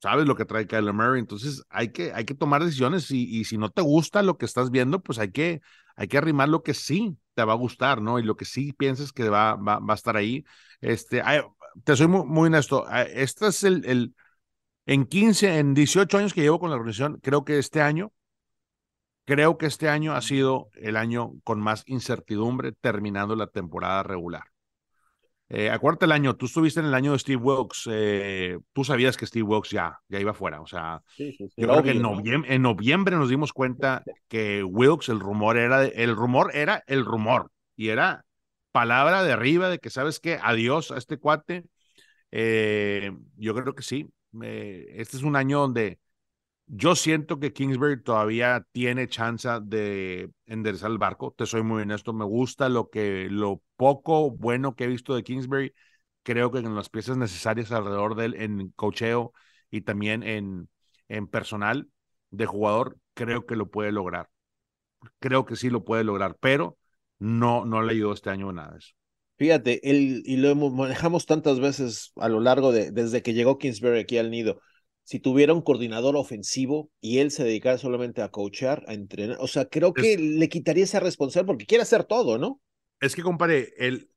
sabes 0.00 0.26
lo 0.26 0.36
que 0.36 0.44
trae 0.44 0.66
Kyler 0.66 0.92
Murray. 0.92 1.20
Entonces 1.20 1.62
hay 1.70 1.92
que, 1.92 2.12
hay 2.12 2.24
que 2.24 2.34
tomar 2.34 2.64
decisiones 2.64 3.10
y, 3.10 3.24
y, 3.24 3.44
si 3.44 3.58
no 3.58 3.70
te 3.70 3.82
gusta 3.82 4.22
lo 4.22 4.36
que 4.38 4.46
estás 4.46 4.70
viendo, 4.70 5.00
pues 5.00 5.18
hay 5.18 5.30
que, 5.30 5.60
hay 5.96 6.08
que 6.08 6.18
arrimar 6.18 6.48
lo 6.48 6.62
que 6.62 6.74
sí 6.74 7.16
te 7.34 7.44
va 7.44 7.52
a 7.52 7.56
gustar, 7.56 8.02
¿no? 8.02 8.18
Y 8.18 8.22
lo 8.22 8.36
que 8.36 8.44
sí 8.44 8.72
piensas 8.72 9.12
que 9.12 9.28
va, 9.28 9.56
va, 9.56 9.78
va 9.78 9.94
a 9.94 9.96
estar 9.96 10.16
ahí. 10.16 10.44
Este, 10.80 11.22
te 11.84 11.96
soy 11.96 12.08
muy, 12.08 12.46
honesto. 12.48 12.88
Este 12.90 13.46
es 13.48 13.64
el, 13.64 13.84
el, 13.86 14.14
en 14.86 15.06
15, 15.06 15.58
en 15.58 15.74
18 15.74 16.18
años 16.18 16.34
que 16.34 16.42
llevo 16.42 16.60
con 16.60 16.70
la 16.70 16.76
organización, 16.76 17.18
creo 17.22 17.44
que 17.44 17.58
este 17.58 17.80
año 17.80 18.12
Creo 19.24 19.56
que 19.56 19.66
este 19.66 19.88
año 19.88 20.14
ha 20.14 20.22
sido 20.22 20.68
el 20.74 20.96
año 20.96 21.32
con 21.44 21.60
más 21.60 21.84
incertidumbre 21.86 22.72
terminando 22.72 23.36
la 23.36 23.46
temporada 23.46 24.02
regular. 24.02 24.44
Eh, 25.48 25.68
acuérdate 25.68 26.06
el 26.06 26.12
año, 26.12 26.34
tú 26.34 26.46
estuviste 26.46 26.80
en 26.80 26.86
el 26.86 26.94
año 26.94 27.12
de 27.12 27.18
Steve 27.18 27.42
Wilkes, 27.42 27.82
eh, 27.90 28.58
tú 28.72 28.84
sabías 28.84 29.18
que 29.18 29.26
Steve 29.26 29.42
Wilkes 29.42 29.70
ya, 29.70 30.00
ya 30.08 30.18
iba 30.18 30.32
fuera, 30.32 30.62
o 30.62 30.66
sea, 30.66 31.02
yo 31.18 31.68
creo 31.68 31.82
que 31.82 31.90
en 31.90 32.00
noviembre, 32.00 32.54
en 32.54 32.62
noviembre 32.62 33.16
nos 33.16 33.28
dimos 33.28 33.52
cuenta 33.52 34.02
que 34.28 34.64
Wilkes, 34.64 35.10
el 35.10 35.20
rumor 35.20 35.58
era, 35.58 35.84
el 35.84 36.16
rumor 36.16 36.56
era 36.56 36.82
el 36.86 37.04
rumor, 37.04 37.50
y 37.76 37.88
era 37.88 38.24
palabra 38.70 39.22
de 39.22 39.32
arriba 39.32 39.68
de 39.68 39.78
que, 39.78 39.90
¿sabes 39.90 40.20
qué? 40.20 40.38
Adiós 40.42 40.90
a 40.90 40.96
este 40.96 41.18
cuate. 41.18 41.64
Eh, 42.30 43.12
yo 43.36 43.54
creo 43.54 43.74
que 43.74 43.82
sí, 43.82 44.08
este 44.40 45.16
es 45.16 45.22
un 45.22 45.36
año 45.36 45.60
donde 45.60 45.98
yo 46.74 46.96
siento 46.96 47.38
que 47.38 47.52
Kingsbury 47.52 48.02
todavía 48.02 48.66
tiene 48.72 49.06
chance 49.06 49.46
de 49.62 50.30
enderezar 50.46 50.90
el 50.90 50.96
barco. 50.96 51.34
Te 51.36 51.44
soy 51.44 51.62
muy 51.62 51.82
honesto. 51.82 52.14
Me 52.14 52.24
gusta 52.24 52.70
lo 52.70 52.88
que, 52.88 53.28
lo 53.30 53.60
poco 53.76 54.30
bueno 54.30 54.74
que 54.74 54.84
he 54.84 54.86
visto 54.86 55.14
de 55.14 55.22
Kingsbury. 55.22 55.74
Creo 56.22 56.50
que 56.50 56.60
en 56.60 56.74
las 56.74 56.88
piezas 56.88 57.18
necesarias 57.18 57.72
alrededor 57.72 58.14
de 58.14 58.24
él, 58.24 58.34
en 58.38 58.70
cocheo 58.70 59.34
y 59.70 59.82
también 59.82 60.22
en, 60.22 60.70
en 61.08 61.26
personal 61.26 61.90
de 62.30 62.46
jugador, 62.46 62.96
creo 63.12 63.44
que 63.44 63.54
lo 63.54 63.70
puede 63.70 63.92
lograr. 63.92 64.30
Creo 65.18 65.44
que 65.44 65.56
sí 65.56 65.68
lo 65.68 65.84
puede 65.84 66.04
lograr, 66.04 66.38
pero 66.40 66.78
no, 67.18 67.66
no 67.66 67.82
le 67.82 67.92
ayudó 67.92 68.14
este 68.14 68.30
año 68.30 68.50
nada 68.50 68.78
eso. 68.78 68.94
Fíjate, 69.36 69.90
él, 69.90 70.22
y 70.24 70.38
lo 70.38 70.54
manejamos 70.54 71.26
tantas 71.26 71.60
veces 71.60 72.12
a 72.16 72.30
lo 72.30 72.40
largo 72.40 72.72
de, 72.72 72.92
desde 72.92 73.20
que 73.20 73.34
llegó 73.34 73.58
Kingsbury 73.58 73.98
aquí 73.98 74.16
al 74.16 74.30
nido 74.30 74.58
si 75.04 75.18
tuviera 75.18 75.52
un 75.52 75.62
coordinador 75.62 76.16
ofensivo 76.16 76.90
y 77.00 77.18
él 77.18 77.30
se 77.30 77.44
dedicara 77.44 77.78
solamente 77.78 78.22
a 78.22 78.30
coachar, 78.30 78.84
a 78.86 78.94
entrenar. 78.94 79.36
O 79.40 79.48
sea, 79.48 79.66
creo 79.66 79.92
que 79.92 80.16
le 80.16 80.48
quitaría 80.48 80.84
esa 80.84 81.00
responsabilidad 81.00 81.46
porque 81.46 81.66
quiere 81.66 81.82
hacer 81.82 82.04
todo, 82.04 82.38
¿no? 82.38 82.60
Es 83.00 83.16
que, 83.16 83.22
compadre, 83.22 83.74
el, 83.78 84.10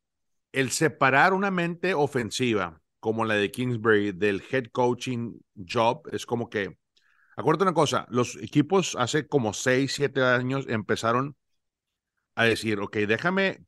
el 0.51 0.71
separar 0.71 1.33
una 1.33 1.51
mente 1.51 1.93
ofensiva 1.93 2.81
como 2.99 3.25
la 3.25 3.35
de 3.35 3.51
Kingsbury 3.51 4.11
del 4.13 4.43
head 4.51 4.65
coaching 4.71 5.39
job 5.55 6.07
es 6.11 6.25
como 6.25 6.49
que, 6.49 6.77
acuérdate 7.35 7.63
una 7.63 7.73
cosa, 7.73 8.07
los 8.09 8.35
equipos 8.37 8.95
hace 8.97 9.27
como 9.27 9.53
seis, 9.53 9.93
siete 9.93 10.23
años 10.23 10.65
empezaron 10.69 11.35
a 12.35 12.45
decir, 12.45 12.79
ok, 12.79 12.97
déjame 12.97 13.65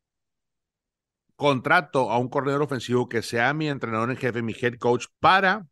contrato 1.35 2.11
a 2.11 2.17
un 2.17 2.29
coordinador 2.29 2.63
ofensivo 2.63 3.07
que 3.07 3.21
sea 3.21 3.53
mi 3.53 3.69
entrenador 3.69 4.09
en 4.09 4.17
jefe, 4.17 4.41
mi 4.41 4.53
head 4.59 4.75
coach, 4.79 5.05
para 5.19 5.67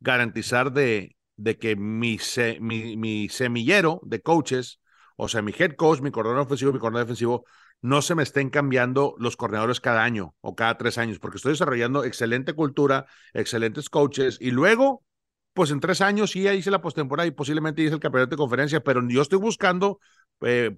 garantizar 0.00 0.72
de, 0.72 1.16
de 1.36 1.58
que 1.58 1.76
mi, 1.76 2.18
mi, 2.60 2.96
mi, 2.96 3.28
semillero 3.28 4.00
de 4.04 4.20
coaches, 4.20 4.80
o 5.16 5.28
sea, 5.28 5.42
mi 5.42 5.52
head 5.56 5.76
coach, 5.76 6.00
mi 6.00 6.10
coordinador 6.10 6.46
ofensivo, 6.46 6.72
mi 6.72 6.78
coordinador 6.78 7.06
defensivo, 7.06 7.44
no 7.82 8.02
se 8.02 8.14
me 8.14 8.22
estén 8.22 8.50
cambiando 8.50 9.14
los 9.18 9.36
coordinadores 9.36 9.80
cada 9.80 10.02
año 10.02 10.34
o 10.40 10.54
cada 10.56 10.78
tres 10.78 10.98
años, 10.98 11.18
porque 11.18 11.36
estoy 11.36 11.52
desarrollando 11.52 12.04
excelente 12.04 12.54
cultura, 12.54 13.06
excelentes 13.34 13.90
coaches, 13.90 14.38
y 14.40 14.50
luego, 14.50 15.04
pues 15.52 15.70
en 15.70 15.80
tres 15.80 16.00
años 16.00 16.30
sí 16.30 16.48
hice 16.48 16.70
la 16.70 16.80
postemporada 16.80 17.26
y 17.26 17.32
posiblemente 17.32 17.82
hice 17.82 17.94
el 17.94 18.00
campeonato 18.00 18.30
de 18.30 18.36
conferencia, 18.38 18.80
pero 18.80 19.06
yo 19.08 19.22
estoy 19.22 19.38
buscando 19.38 20.00
eh, 20.40 20.76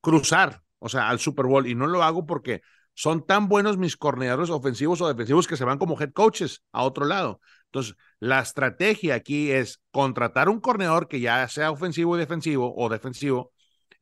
cruzar, 0.00 0.62
o 0.78 0.88
sea, 0.88 1.08
al 1.10 1.18
Super 1.18 1.46
Bowl, 1.46 1.66
y 1.66 1.74
no 1.74 1.86
lo 1.86 2.02
hago 2.02 2.26
porque 2.26 2.62
son 2.94 3.26
tan 3.26 3.48
buenos 3.48 3.78
mis 3.78 3.96
coordinadores 3.96 4.50
ofensivos 4.50 5.00
o 5.00 5.08
defensivos 5.08 5.46
que 5.46 5.56
se 5.56 5.64
van 5.64 5.78
como 5.78 6.00
head 6.00 6.12
coaches 6.12 6.62
a 6.72 6.82
otro 6.82 7.06
lado. 7.06 7.40
Entonces, 7.72 7.96
la 8.20 8.40
estrategia 8.40 9.14
aquí 9.14 9.50
es 9.50 9.80
contratar 9.90 10.48
un 10.50 10.60
corredor 10.60 11.08
que 11.08 11.20
ya 11.20 11.48
sea 11.48 11.70
ofensivo 11.70 12.16
y 12.16 12.20
defensivo 12.20 12.74
o 12.76 12.88
defensivo, 12.90 13.52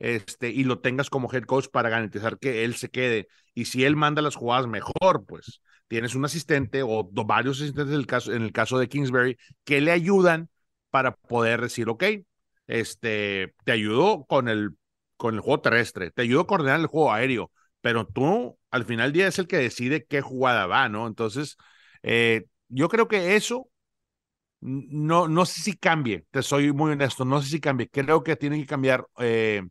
este, 0.01 0.51
y 0.51 0.65
lo 0.65 0.81
tengas 0.81 1.09
como 1.11 1.33
head 1.33 1.45
coach 1.45 1.69
para 1.71 1.89
garantizar 1.89 2.39
que 2.39 2.65
él 2.65 2.75
se 2.75 2.89
quede. 2.91 3.29
Y 3.55 3.67
si 3.67 3.85
él 3.85 3.95
manda 3.97 4.23
las 4.23 4.35
jugadas 4.37 4.67
mejor, 4.67 5.25
pues 5.27 5.61
tienes 5.89 6.15
un 6.15 6.25
asistente 6.25 6.83
o 6.83 7.09
varios 7.13 7.61
asistentes 7.61 7.95
en 7.95 8.01
el 8.01 8.07
caso, 8.07 8.33
en 8.33 8.43
el 8.43 8.53
caso 8.53 8.79
de 8.79 8.89
Kingsbury 8.89 9.37
que 9.65 9.81
le 9.81 9.93
ayudan 9.93 10.49
para 10.91 11.15
poder 11.17 11.61
decir, 11.61 11.89
ok, 11.89 12.05
este, 12.67 13.55
te 13.65 13.73
ayudo 13.73 14.25
con 14.27 14.49
el, 14.49 14.71
con 15.17 15.35
el 15.35 15.41
juego 15.41 15.61
terrestre, 15.61 16.11
te 16.11 16.23
ayudo 16.23 16.43
a 16.43 16.47
coordinar 16.47 16.81
el 16.81 16.87
juego 16.87 17.13
aéreo, 17.13 17.53
pero 17.81 18.07
tú 18.07 18.59
al 18.71 18.85
final 18.85 19.09
del 19.09 19.13
día 19.13 19.29
es 19.29 19.39
el 19.39 19.47
que 19.49 19.59
decide 19.59 20.05
qué 20.07 20.21
jugada 20.21 20.67
va, 20.67 20.89
¿no? 20.89 21.07
Entonces, 21.07 21.57
eh, 22.03 22.47
yo 22.71 22.89
creo 22.89 23.09
que 23.09 23.37
eso 23.37 23.69
no, 24.61 25.29
no 25.29 25.47
sé 25.47 25.63
si 25.63 25.77
cambie, 25.77 26.27
te 26.31 26.43
soy 26.43 26.73
muy 26.73 26.93
honesto, 26.93 27.25
no 27.25 27.41
sé 27.43 27.49
si 27.49 27.61
cambie. 27.61 27.89
Creo 27.89 28.23
que 28.23 28.37
tienen 28.37 28.61
que 28.61 28.67
cambiar 28.67 29.07
eh, 29.19 29.63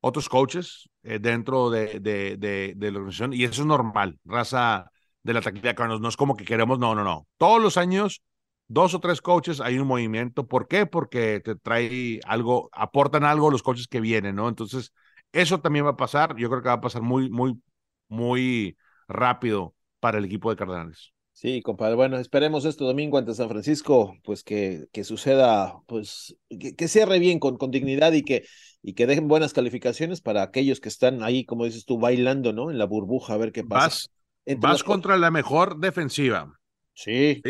otros 0.00 0.28
coaches 0.28 0.88
eh, 1.02 1.18
dentro 1.20 1.70
de, 1.70 2.00
de, 2.00 2.36
de, 2.76 2.90
la 2.92 2.98
organización 2.98 3.34
y 3.34 3.44
eso 3.44 3.62
es 3.62 3.66
normal, 3.66 4.18
raza 4.24 4.90
de 5.22 5.34
la 5.34 5.42
taquilla 5.42 5.74
Carlos. 5.74 6.00
No 6.00 6.08
es 6.08 6.16
como 6.16 6.36
que 6.36 6.44
queremos, 6.44 6.78
no, 6.78 6.94
no, 6.94 7.04
no. 7.04 7.28
Todos 7.38 7.62
los 7.62 7.76
años, 7.78 8.22
dos 8.68 8.94
o 8.94 9.00
tres 9.00 9.22
coaches, 9.22 9.60
hay 9.60 9.78
un 9.78 9.88
movimiento. 9.88 10.46
¿Por 10.48 10.68
qué? 10.68 10.86
Porque 10.86 11.40
te 11.40 11.56
trae 11.56 12.20
algo, 12.26 12.68
aportan 12.72 13.24
algo 13.24 13.50
los 13.50 13.62
coaches 13.62 13.88
que 13.88 14.00
vienen, 14.00 14.36
¿no? 14.36 14.48
Entonces, 14.48 14.92
eso 15.32 15.60
también 15.60 15.86
va 15.86 15.90
a 15.90 15.96
pasar. 15.96 16.36
Yo 16.36 16.50
creo 16.50 16.62
que 16.62 16.68
va 16.68 16.74
a 16.74 16.80
pasar 16.80 17.02
muy, 17.02 17.30
muy, 17.30 17.60
muy 18.08 18.76
rápido 19.08 19.74
para 20.00 20.18
el 20.18 20.24
equipo 20.26 20.50
de 20.50 20.56
Cardenales. 20.56 21.13
Sí, 21.34 21.62
compadre. 21.62 21.96
Bueno, 21.96 22.16
esperemos 22.18 22.64
este 22.64 22.84
domingo 22.84 23.18
ante 23.18 23.34
San 23.34 23.48
Francisco, 23.48 24.16
pues 24.22 24.44
que, 24.44 24.86
que 24.92 25.02
suceda, 25.02 25.80
pues 25.86 26.36
que, 26.48 26.76
que 26.76 26.86
cierre 26.86 27.18
bien 27.18 27.40
con, 27.40 27.58
con 27.58 27.72
dignidad 27.72 28.12
y 28.12 28.22
que, 28.22 28.46
y 28.82 28.94
que 28.94 29.06
dejen 29.08 29.26
buenas 29.26 29.52
calificaciones 29.52 30.20
para 30.20 30.42
aquellos 30.42 30.78
que 30.78 30.88
están 30.88 31.24
ahí, 31.24 31.44
como 31.44 31.64
dices 31.64 31.84
tú, 31.84 31.98
bailando, 31.98 32.52
¿no? 32.52 32.70
En 32.70 32.78
la 32.78 32.86
burbuja, 32.86 33.34
a 33.34 33.36
ver 33.36 33.50
qué 33.50 33.64
pasa. 33.64 34.06
Vas, 34.46 34.58
vas 34.58 34.84
contra 34.84 35.18
la 35.18 35.32
mejor 35.32 35.78
defensiva. 35.80 36.56
Sí. 36.94 37.42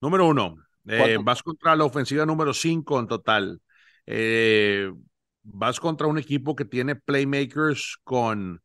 Número 0.00 0.26
uno. 0.26 0.56
Eh, 0.86 1.18
vas 1.22 1.42
contra 1.42 1.76
la 1.76 1.84
ofensiva 1.84 2.24
número 2.24 2.54
cinco 2.54 2.98
en 2.98 3.06
total. 3.06 3.60
Eh, 4.06 4.90
vas 5.42 5.78
contra 5.78 6.06
un 6.06 6.16
equipo 6.16 6.56
que 6.56 6.64
tiene 6.64 6.96
playmakers 6.96 7.98
con 8.02 8.62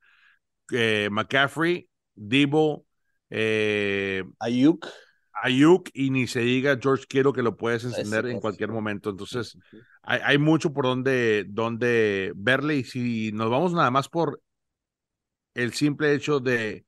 eh, 0.72 1.10
McCaffrey, 1.12 1.90
Debo, 2.16 2.86
eh, 3.36 4.24
Ayuk. 4.40 4.88
Ayuk 5.34 5.90
y 5.94 6.12
ni 6.12 6.28
se 6.28 6.42
diga 6.42 6.78
George 6.80 7.06
Quiero 7.10 7.34
que 7.34 7.42
lo 7.42 7.58
puedes 7.58 7.84
encender 7.84 8.28
en 8.28 8.40
cualquier 8.40 8.70
momento. 8.70 9.10
Entonces, 9.10 9.58
hay, 10.04 10.20
hay, 10.24 10.38
mucho 10.38 10.72
por 10.72 10.86
donde, 10.86 11.46
donde 11.50 12.32
verle 12.36 12.76
y 12.76 12.84
si 12.84 13.32
nos 13.32 13.50
vamos 13.50 13.74
nada 13.74 13.90
más 13.90 14.08
por 14.08 14.40
el 15.56 15.74
simple 15.74 16.14
hecho 16.14 16.40
de 16.40 16.86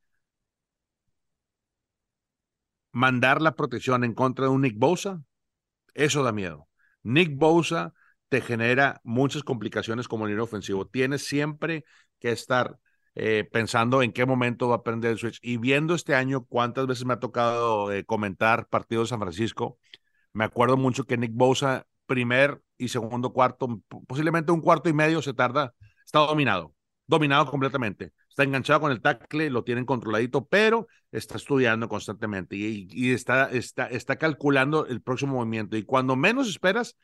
mandar 2.92 3.42
la 3.42 3.56
protección 3.56 4.04
en 4.04 4.14
contra 4.14 4.46
de 4.46 4.52
un 4.52 4.62
Nick 4.62 4.78
Bosa, 4.78 5.24
eso 5.96 6.24
da 6.24 6.32
miedo. 6.32 6.70
Nick 7.02 7.36
Bosa 7.36 7.94
te 8.30 8.42
genera 8.42 9.02
muchas 9.04 9.44
complicaciones 9.44 10.08
como 10.08 10.28
líder 10.28 10.42
ofensivo. 10.42 10.86
Tienes 10.86 11.26
siempre 11.26 11.86
que 12.20 12.32
estar 12.32 12.78
eh, 13.16 13.48
pensando 13.52 14.02
en 14.02 14.12
qué 14.12 14.26
momento 14.26 14.70
va 14.70 14.78
a 14.78 14.84
prender 14.84 15.12
el 15.12 15.18
switch. 15.18 15.40
Y 15.42 15.58
viendo 15.58 15.96
este 15.96 16.16
año 16.16 16.46
cuántas 16.46 16.88
veces 16.88 17.06
me 17.06 17.14
ha 17.14 17.20
tocado 17.20 17.92
eh, 17.92 18.06
comentar 18.06 18.68
partidos 18.68 19.10
de 19.10 19.12
San 19.12 19.20
Francisco, 19.20 19.80
me 20.34 20.46
acuerdo 20.46 20.78
mucho 20.78 21.06
que 21.06 21.18
Nick 21.18 21.32
Bosa, 21.34 21.88
primer 22.06 22.62
y 22.78 22.90
segundo 22.90 23.34
cuarto, 23.34 23.82
posiblemente 24.08 24.52
un 24.52 24.62
cuarto 24.62 24.90
y 24.90 24.94
medio 24.94 25.22
se 25.22 25.34
tarda, 25.34 25.74
está 26.06 26.20
dominado, 26.20 26.76
dominado 27.08 27.46
completamente 27.48 28.12
está 28.36 28.44
enganchado 28.44 28.82
con 28.82 28.92
el 28.92 29.02
tackle, 29.02 29.50
lo 29.50 29.64
tienen 29.64 29.86
controladito, 29.86 30.46
pero 30.46 30.88
está 31.10 31.38
estudiando 31.38 31.88
constantemente 31.88 32.58
y, 32.58 33.14
está, 33.14 33.50
está, 33.50 33.88
está 33.88 34.18
calculando 34.18 34.88
el 34.88 35.02
próximo 35.02 35.36
movimiento. 35.36 35.78
Y 35.78 35.84
cuando 35.84 36.18
menos 36.18 36.50
esperas, 36.50 36.98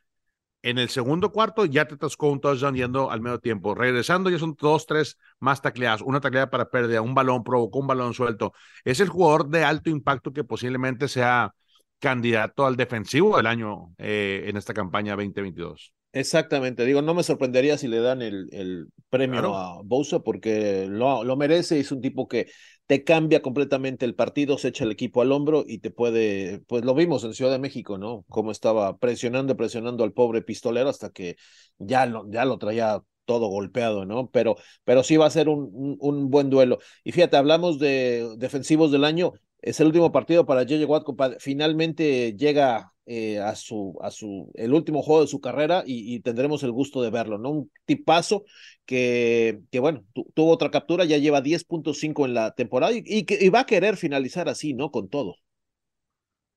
en 0.64 0.78
el 0.78 0.90
segundo 0.90 1.32
cuarto 1.32 1.66
ya 1.66 1.86
te 1.86 1.98
tascó 1.98 2.30
un 2.30 2.40
touchdown 2.40 2.76
yendo 2.76 3.12
al 3.12 3.22
medio 3.22 3.40
tiempo. 3.40 3.76
Regresando 3.76 4.30
ya 4.30 4.40
son 4.40 4.56
dos, 4.60 4.86
tres 4.86 5.18
más 5.40 5.62
tacleadas. 5.62 6.02
Una 6.02 6.22
tacleada 6.22 6.50
para 6.50 6.70
pérdida, 6.70 7.02
un 7.02 7.16
balón 7.16 7.44
provocó 7.44 7.80
un 7.80 7.88
balón 7.88 8.14
suelto. 8.14 8.54
Es 8.84 9.00
el 9.00 9.10
jugador 9.10 9.50
de 9.50 9.64
alto 9.64 9.90
impacto 9.90 10.34
que 10.34 10.44
posiblemente 10.44 11.08
sea 11.08 11.54
candidato 12.00 12.66
al 12.66 12.76
defensivo 12.76 13.38
del 13.38 13.48
año 13.48 13.94
eh, 13.98 14.46
en 14.48 14.58
esta 14.58 14.74
campaña 14.74 15.16
2022. 15.16 15.94
Exactamente, 16.14 16.84
digo, 16.84 17.02
no 17.02 17.14
me 17.14 17.24
sorprendería 17.24 17.78
si 17.78 17.88
le 17.88 18.02
dan 18.02 18.22
el, 18.22 18.50
el 18.52 18.88
premio 19.10 19.56
a 19.56 19.82
Bosa 19.82 20.20
porque 20.20 20.86
lo, 20.90 21.24
lo, 21.24 21.38
merece, 21.38 21.80
es 21.80 21.90
un 21.94 22.02
tipo 22.02 22.28
que 22.28 22.52
te 22.92 23.06
cambia 23.06 23.42
completamente 23.42 24.04
el 24.04 24.16
partido, 24.16 24.58
se 24.58 24.68
echa 24.68 24.84
el 24.84 24.92
equipo 24.92 25.22
al 25.22 25.32
hombro 25.32 25.64
y 25.66 25.78
te 25.78 25.92
puede, 25.92 26.60
pues 26.68 26.84
lo 26.84 26.94
vimos 26.94 27.24
en 27.24 27.34
Ciudad 27.34 27.50
de 27.50 27.58
México, 27.58 27.98
¿no? 27.98 28.26
Cómo 28.28 28.52
estaba 28.52 28.98
presionando, 28.98 29.56
presionando 29.56 30.04
al 30.04 30.12
pobre 30.12 30.42
pistolero 30.42 30.90
hasta 30.90 31.10
que 31.10 31.38
ya 31.78 32.06
lo, 32.06 32.30
ya 32.30 32.44
lo 32.44 32.58
traía 32.58 33.02
todo 33.24 33.48
golpeado, 33.48 34.06
¿no? 34.06 34.30
Pero, 34.32 34.58
pero 34.84 35.04
sí 35.04 35.16
va 35.16 35.28
a 35.28 35.30
ser 35.30 35.48
un, 35.48 35.96
un, 36.02 36.30
buen 36.30 36.50
duelo. 36.50 36.80
Y 37.06 37.14
fíjate, 37.14 37.38
hablamos 37.38 37.80
de 37.80 38.28
defensivos 38.38 38.92
del 38.92 39.06
año, 39.06 39.32
es 39.62 39.80
el 39.80 39.88
último 39.88 40.12
partido 40.12 40.46
para 40.46 40.64
JJ 40.64 40.84
Watt, 40.84 41.06
finalmente 41.40 42.36
llega 42.36 42.92
eh, 43.14 43.40
a 43.42 43.56
su, 43.56 44.00
a 44.02 44.10
su, 44.10 44.50
el 44.54 44.74
último 44.74 45.02
juego 45.02 45.20
de 45.20 45.28
su 45.28 45.42
carrera 45.42 45.84
y, 45.86 46.22
tendremos 46.22 46.64
el 46.64 46.72
gusto 46.72 47.02
de 47.02 47.10
verlo, 47.10 47.38
¿no? 47.38 47.50
Un 47.50 47.72
tipazo 47.84 48.46
que, 48.86 49.60
que 49.70 49.82
bueno, 49.82 50.06
tuvo 50.34 50.50
otra 50.50 50.72
captura, 50.72 51.04
ya 51.04 51.18
lleva 51.18 51.44
10.5 51.44 52.26
en 52.26 52.34
la 52.34 52.52
temporada 52.52 52.94
y, 52.96 53.26
que, 53.26 53.50
va 53.50 53.60
a 53.60 53.66
querer 53.66 53.98
finalizar 53.98 54.48
así, 54.48 54.74
¿no? 54.74 54.92
Con 54.92 55.10
todo. 55.10 55.36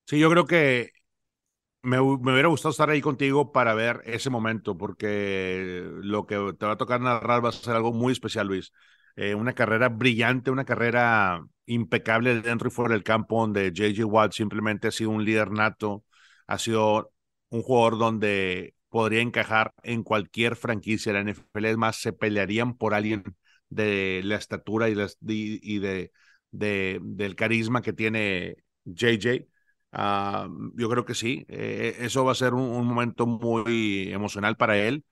Sí, 0.05 0.17
yo 0.17 0.29
creo 0.29 0.45
que 0.45 0.91
me, 1.81 1.97
me, 1.97 2.31
hubiera 2.31 2.47
gustado 2.47 2.71
estar 2.71 2.89
ahí 2.89 3.01
contigo 3.01 3.51
para 3.51 3.73
ver 3.73 3.99
ese 4.05 4.29
momento, 4.29 4.77
porque 4.77 5.83
lo 6.03 6.25
que 6.25 6.53
te 6.57 6.65
va 6.65 6.71
a 6.71 6.77
tocar 6.77 7.01
narrar 7.01 7.43
va 7.43 7.49
a 7.49 7.51
ser 7.51 7.75
algo 7.75 7.91
muy 7.91 8.13
especial, 8.13 8.47
Luis. 8.47 8.71
Eh, 9.17 9.35
una 9.35 9.51
carrera 9.51 9.89
brillante, 9.89 10.51
una 10.51 10.63
carrera 10.63 11.45
impecable 11.65 12.39
dentro 12.39 12.69
y 12.69 12.71
fuera 12.71 12.93
del 12.93 13.03
campo, 13.03 13.41
donde 13.41 13.73
JJ 13.73 14.05
Watt 14.05 14.31
simplemente 14.31 14.87
ha 14.87 14.91
sido 14.91 15.09
un 15.09 15.25
líder 15.25 15.51
nato, 15.51 16.05
ha 16.47 16.57
sido 16.59 17.11
un 17.49 17.61
jugador 17.61 17.97
donde 17.97 18.75
podría 18.89 19.21
encajar 19.21 19.73
en 19.83 20.03
cualquier 20.03 20.55
franquicia 20.55 21.11
de 21.11 21.19
la 21.19 21.21
NFL. 21.21 21.69
Es 21.71 21.77
más, 21.77 21.97
se 21.97 22.13
pelearían 22.13 22.77
por 22.77 22.93
alguien 22.93 23.23
de 23.69 24.21
la 24.23 24.35
estatura 24.37 24.89
y, 24.89 24.95
y, 25.21 25.79
de, 25.79 26.11
de, 26.51 26.99
del 27.01 27.35
carisma 27.35 27.81
que 27.81 27.93
tiene 27.93 28.57
JJ. 28.85 29.47
Ah, 29.91 30.47
yo 30.75 30.89
creo 30.89 31.05
que 31.05 31.13
sí, 31.15 31.45
eh, 31.49 31.95
eso 31.99 32.25
va 32.25 32.33
a 32.33 32.35
ser 32.35 32.53
un, 32.53 32.85
momento 32.85 33.25
muy 33.25 34.11
emocional 34.11 34.57
para 34.57 34.77
él, 34.77 35.05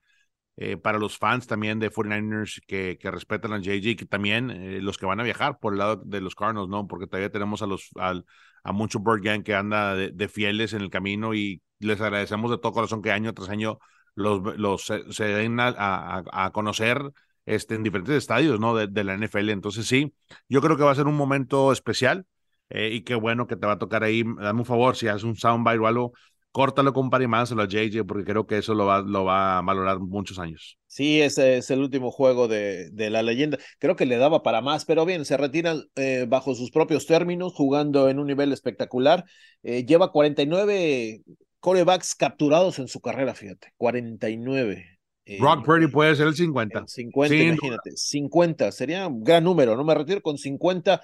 eh, 0.56 0.76
para 0.76 0.98
los 0.98 1.18
fans 1.18 1.46
también 1.46 1.80
de 1.80 1.90
49ers 1.90 2.62
que, 2.66 2.96
que 2.98 3.10
respetan 3.10 3.52
a 3.52 3.58
JJ, 3.58 3.96
que 3.96 4.06
también 4.06 4.50
eh, 4.50 4.80
los 4.80 4.98
que 4.98 5.06
van 5.06 5.18
a 5.20 5.24
viajar 5.24 5.58
por 5.58 5.72
el 5.72 5.80
lado 5.80 5.96
de 5.96 6.20
los 6.20 6.34
Cardinals, 6.34 6.68
¿no? 6.68 6.86
Porque 6.86 7.06
todavía 7.06 7.30
tenemos 7.30 7.62
a 7.62 7.66
los, 7.66 7.90
al, 7.96 8.24
a 8.62 8.72
mucho 8.72 9.00
Bird 9.00 9.22
Gang 9.22 9.42
que 9.42 9.54
anda 9.54 9.94
de, 9.94 10.28
fieles 10.28 10.72
en 10.72 10.82
el 10.82 10.90
camino 10.90 11.34
y 11.34 11.60
les 11.80 12.00
agradecemos 12.00 12.50
de 12.50 12.58
todo 12.58 12.72
corazón 12.72 13.02
que 13.02 13.10
año 13.10 13.34
tras 13.34 13.48
año 13.48 13.78
los, 14.14 14.56
los 14.56 14.84
se, 14.84 15.24
den 15.24 15.58
a, 15.58 16.22
a, 16.30 16.50
conocer 16.52 17.02
este, 17.46 17.74
en 17.74 17.82
diferentes 17.82 18.14
estadios 18.14 18.60
¿no? 18.60 18.74
De, 18.74 19.04
la 19.04 19.14
NFL. 19.14 19.50
Entonces 19.50 19.86
sí, 19.86 20.14
yo 20.48 20.60
creo 20.60 20.76
que 20.76 20.84
va 20.84 20.92
a 20.92 20.94
ser 20.94 21.06
un 21.06 21.16
momento 21.16 21.72
especial 21.72 22.26
eh, 22.70 22.90
y 22.92 23.02
qué 23.02 23.14
bueno 23.14 23.46
que 23.46 23.56
te 23.56 23.66
va 23.66 23.72
a 23.72 23.78
tocar 23.78 24.04
ahí. 24.04 24.22
Dame 24.22 24.60
un 24.60 24.66
favor, 24.66 24.96
si 24.96 25.08
haces 25.08 25.24
un 25.24 25.36
soundbite 25.36 25.78
o 25.78 25.86
algo, 25.86 26.12
córtalo 26.54 26.92
con 26.92 27.10
un 27.12 27.28
más 27.28 27.50
a 27.50 27.66
JJ 27.66 28.04
porque 28.06 28.22
creo 28.22 28.46
que 28.46 28.58
eso 28.58 28.74
lo 28.74 28.86
va, 28.86 29.02
lo 29.02 29.24
va 29.24 29.58
a 29.58 29.62
valorar 29.62 29.98
muchos 29.98 30.38
años. 30.38 30.78
Sí, 30.86 31.20
ese 31.20 31.56
es 31.56 31.68
el 31.72 31.80
último 31.80 32.12
juego 32.12 32.46
de, 32.46 32.90
de 32.92 33.10
la 33.10 33.24
leyenda. 33.24 33.58
Creo 33.80 33.96
que 33.96 34.06
le 34.06 34.18
daba 34.18 34.44
para 34.44 34.60
más, 34.60 34.84
pero 34.84 35.04
bien, 35.04 35.24
se 35.24 35.36
retiran 35.36 35.82
eh, 35.96 36.26
bajo 36.28 36.54
sus 36.54 36.70
propios 36.70 37.06
términos, 37.06 37.54
jugando 37.54 38.08
en 38.08 38.20
un 38.20 38.28
nivel 38.28 38.52
espectacular. 38.52 39.24
Eh, 39.64 39.84
lleva 39.84 40.12
49 40.12 41.22
corebacks 41.58 42.14
capturados 42.14 42.78
en 42.78 42.86
su 42.86 43.00
carrera, 43.00 43.34
fíjate, 43.34 43.72
49. 43.76 45.00
Eh, 45.24 45.38
Brock 45.40 45.64
Purdy 45.64 45.88
puede 45.88 46.14
ser 46.14 46.28
el 46.28 46.36
50. 46.36 46.84
50, 46.86 47.34
imagínate, 47.34 47.96
50, 47.96 48.70
sería 48.70 49.08
un 49.08 49.24
gran 49.24 49.42
número, 49.42 49.76
¿no? 49.76 49.82
Me 49.82 49.94
retiro 49.96 50.22
con 50.22 50.38
50 50.38 51.02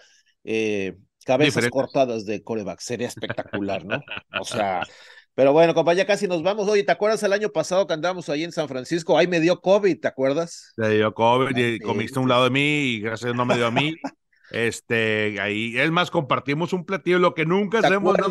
cabezas 1.26 1.68
cortadas 1.70 2.24
de 2.24 2.40
corebacks, 2.40 2.84
sería 2.84 3.08
espectacular, 3.08 3.84
¿no? 3.84 4.00
O 4.40 4.44
sea, 4.44 4.82
pero 5.34 5.52
bueno, 5.52 5.74
compa, 5.74 5.94
ya 5.94 6.06
casi 6.06 6.26
nos 6.26 6.42
vamos. 6.42 6.68
Oye, 6.68 6.82
¿te 6.82 6.92
acuerdas 6.92 7.22
el 7.22 7.32
año 7.32 7.50
pasado 7.50 7.86
que 7.86 7.94
andamos 7.94 8.28
ahí 8.28 8.44
en 8.44 8.52
San 8.52 8.68
Francisco? 8.68 9.16
Ahí 9.16 9.26
me 9.26 9.40
dio 9.40 9.60
COVID, 9.60 10.00
¿te 10.00 10.08
acuerdas? 10.08 10.72
Me 10.76 10.90
dio 10.90 11.14
COVID 11.14 11.56
y 11.56 11.78
comiste 11.78 12.18
a 12.18 12.22
un 12.22 12.28
lado 12.28 12.44
de 12.44 12.50
mí 12.50 12.60
y 12.60 13.00
gracias 13.00 13.34
no 13.34 13.44
me 13.44 13.56
dio 13.56 13.66
a 13.66 13.70
mí. 13.70 13.94
este, 14.50 15.40
ahí, 15.40 15.78
es 15.78 15.90
más, 15.90 16.10
compartimos 16.10 16.72
un 16.72 16.84
platillo, 16.84 17.18
lo 17.18 17.34
que 17.34 17.46
nunca 17.46 17.78
hacemos, 17.78 18.16
¿no, 18.18 18.26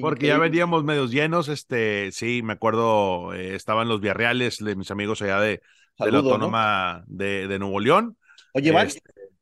Porque 0.00 0.26
ya 0.26 0.38
veníamos 0.38 0.84
medios 0.84 1.10
llenos, 1.10 1.48
este, 1.48 2.10
sí, 2.12 2.42
me 2.42 2.54
acuerdo, 2.54 3.32
eh, 3.34 3.54
estaban 3.54 3.88
los 3.88 4.00
Villarreales 4.00 4.58
de 4.58 4.76
mis 4.76 4.90
amigos 4.90 5.22
allá 5.22 5.40
de, 5.40 5.62
de 5.98 6.12
la 6.12 6.18
Autónoma 6.18 7.04
de, 7.06 7.46
de, 7.46 7.58
Nuevo 7.58 7.80
León. 7.80 8.16
Oye, 8.54 8.74
este, 8.82 9.00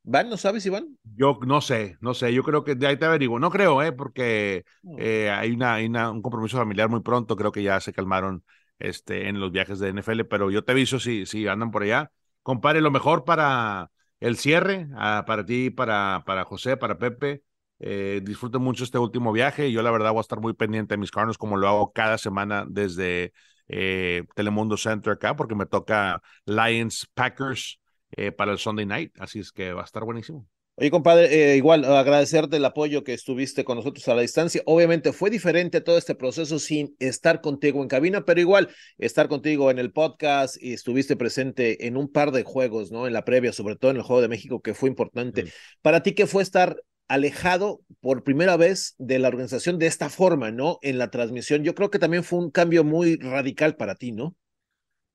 ¿Van? 0.08 0.30
¿No 0.30 0.36
sabes 0.36 0.62
si 0.62 0.70
van? 0.70 0.96
Yo 1.16 1.36
no 1.44 1.60
sé, 1.60 1.96
no 2.00 2.14
sé, 2.14 2.32
yo 2.32 2.44
creo 2.44 2.62
que 2.62 2.76
de 2.76 2.86
ahí 2.86 2.96
te 2.96 3.06
averiguo. 3.06 3.40
No 3.40 3.50
creo, 3.50 3.82
¿eh? 3.82 3.90
porque 3.90 4.64
eh, 4.98 5.30
hay, 5.30 5.50
una, 5.50 6.12
un 6.12 6.22
compromiso 6.22 6.56
familiar 6.58 6.88
muy 6.88 7.00
pronto, 7.00 7.34
creo 7.34 7.50
que 7.50 7.64
ya 7.64 7.80
se 7.80 7.92
calmaron 7.92 8.44
este, 8.78 9.28
en 9.28 9.40
los 9.40 9.50
viajes 9.50 9.80
de 9.80 9.88
NFL, 9.88 10.24
pero 10.26 10.48
yo 10.52 10.62
te 10.62 10.70
aviso 10.70 11.00
si, 11.00 11.26
si 11.26 11.48
andan 11.48 11.72
por 11.72 11.82
allá. 11.82 12.12
Compare 12.44 12.80
lo 12.80 12.92
mejor 12.92 13.24
para 13.24 13.90
el 14.20 14.36
cierre, 14.36 14.86
ah, 14.94 15.24
para 15.26 15.44
ti, 15.44 15.70
para, 15.70 16.22
para 16.24 16.44
José, 16.44 16.76
para 16.76 16.98
Pepe. 16.98 17.42
Eh, 17.80 18.20
disfruten 18.22 18.62
mucho 18.62 18.84
este 18.84 18.98
último 18.98 19.32
viaje. 19.32 19.72
Yo 19.72 19.82
la 19.82 19.90
verdad 19.90 20.12
voy 20.12 20.18
a 20.18 20.20
estar 20.20 20.38
muy 20.38 20.52
pendiente 20.54 20.94
de 20.94 20.98
mis 20.98 21.10
carnos 21.10 21.36
como 21.36 21.56
lo 21.56 21.66
hago 21.66 21.92
cada 21.92 22.16
semana 22.16 22.64
desde 22.68 23.32
eh, 23.66 24.22
Telemundo 24.36 24.76
Center 24.76 25.14
acá, 25.14 25.34
porque 25.34 25.56
me 25.56 25.66
toca 25.66 26.22
Lions 26.44 27.10
Packers 27.12 27.80
eh, 28.12 28.32
para 28.32 28.52
el 28.52 28.58
Sunday 28.58 28.86
Night. 28.86 29.12
Así 29.18 29.40
es 29.40 29.52
que 29.52 29.72
va 29.72 29.82
a 29.82 29.84
estar 29.84 30.04
buenísimo. 30.04 30.46
Oye, 30.78 30.90
compadre, 30.90 31.52
eh, 31.52 31.56
igual 31.56 31.86
agradecerte 31.86 32.58
el 32.58 32.64
apoyo 32.66 33.02
que 33.02 33.14
estuviste 33.14 33.64
con 33.64 33.78
nosotros 33.78 34.06
a 34.08 34.14
la 34.14 34.20
distancia. 34.20 34.60
Obviamente 34.66 35.14
fue 35.14 35.30
diferente 35.30 35.80
todo 35.80 35.96
este 35.96 36.14
proceso 36.14 36.58
sin 36.58 36.94
estar 36.98 37.40
contigo 37.40 37.80
en 37.80 37.88
cabina, 37.88 38.26
pero 38.26 38.42
igual 38.42 38.68
estar 38.98 39.28
contigo 39.28 39.70
en 39.70 39.78
el 39.78 39.90
podcast 39.90 40.62
y 40.62 40.74
estuviste 40.74 41.16
presente 41.16 41.86
en 41.86 41.96
un 41.96 42.12
par 42.12 42.30
de 42.30 42.42
juegos, 42.42 42.92
¿no? 42.92 43.06
En 43.06 43.14
la 43.14 43.24
previa, 43.24 43.54
sobre 43.54 43.76
todo 43.76 43.90
en 43.90 43.96
el 43.96 44.02
Juego 44.02 44.20
de 44.20 44.28
México, 44.28 44.60
que 44.60 44.74
fue 44.74 44.90
importante. 44.90 45.50
Para 45.80 46.02
ti, 46.02 46.12
¿qué 46.12 46.26
fue 46.26 46.42
estar 46.42 46.76
alejado 47.08 47.80
por 48.00 48.22
primera 48.22 48.58
vez 48.58 48.96
de 48.98 49.18
la 49.18 49.28
organización 49.28 49.78
de 49.78 49.86
esta 49.86 50.10
forma, 50.10 50.50
¿no? 50.50 50.78
En 50.82 50.98
la 50.98 51.10
transmisión. 51.10 51.62
Yo 51.64 51.74
creo 51.74 51.90
que 51.90 51.98
también 51.98 52.22
fue 52.22 52.38
un 52.38 52.50
cambio 52.50 52.84
muy 52.84 53.16
radical 53.16 53.76
para 53.76 53.94
ti, 53.94 54.12
¿no? 54.12 54.36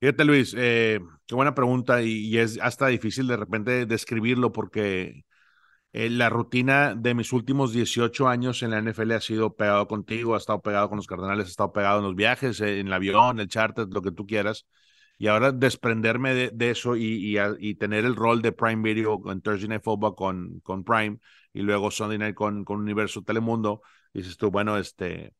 Fíjate, 0.02 0.24
Luis, 0.24 0.52
eh, 0.58 0.98
qué 1.26 1.34
buena 1.36 1.54
pregunta 1.54 2.02
y, 2.02 2.36
es 2.36 2.58
hasta 2.60 2.88
difícil 2.88 3.28
de 3.28 3.36
repente 3.36 3.86
describirlo 3.86 4.50
porque 4.50 5.24
eh, 5.92 6.10
la 6.10 6.28
rutina 6.28 6.96
de 6.96 7.14
mis 7.14 7.32
últimos 7.32 7.72
18 7.72 8.28
años 8.28 8.62
en 8.64 8.70
la 8.72 8.78
NFL 8.78 9.12
ha 9.12 9.20
sido 9.20 9.54
pegado 9.54 9.86
contigo, 9.88 10.34
ha 10.34 10.38
estado 10.38 10.60
pegado 10.62 10.88
con 10.88 10.96
los 10.96 11.06
Cardenales, 11.06 11.46
ha 11.46 11.50
estado 11.50 11.72
pegado 11.72 11.98
en 12.00 12.04
los 12.06 12.16
viajes, 12.16 12.60
eh, 12.60 12.80
en 12.80 12.88
el 12.88 12.92
avión, 12.94 13.38
el 13.40 13.48
charter, 13.48 13.86
lo 13.90 14.02
que 14.02 14.12
tú 14.12 14.26
quieras. 14.26 14.66
y 15.18 15.28
ahora 15.28 15.52
desprenderme 15.52 16.34
de, 16.34 16.70
eso 16.70 16.96
y, 16.96 17.76
tener 17.76 18.04
el 18.04 18.16
rol 18.16 18.42
de 18.42 18.52
Prime 18.52 18.82
Video 18.82 19.22
en 19.30 19.40
Thursday 19.40 19.68
Night 19.68 19.84
Football 19.84 20.16
con, 20.16 20.60
con 20.60 20.84
Prime 20.84 21.18
y 21.52 21.62
luego 21.62 21.90
Sunday 21.92 22.18
Night 22.18 22.34
con, 22.34 22.64
con 22.64 22.80
Universo 22.80 23.22
Telemundo, 23.22 23.82
dices 24.12 24.36
tú, 24.36 24.50
bueno, 24.50 24.78
este, 24.78 25.34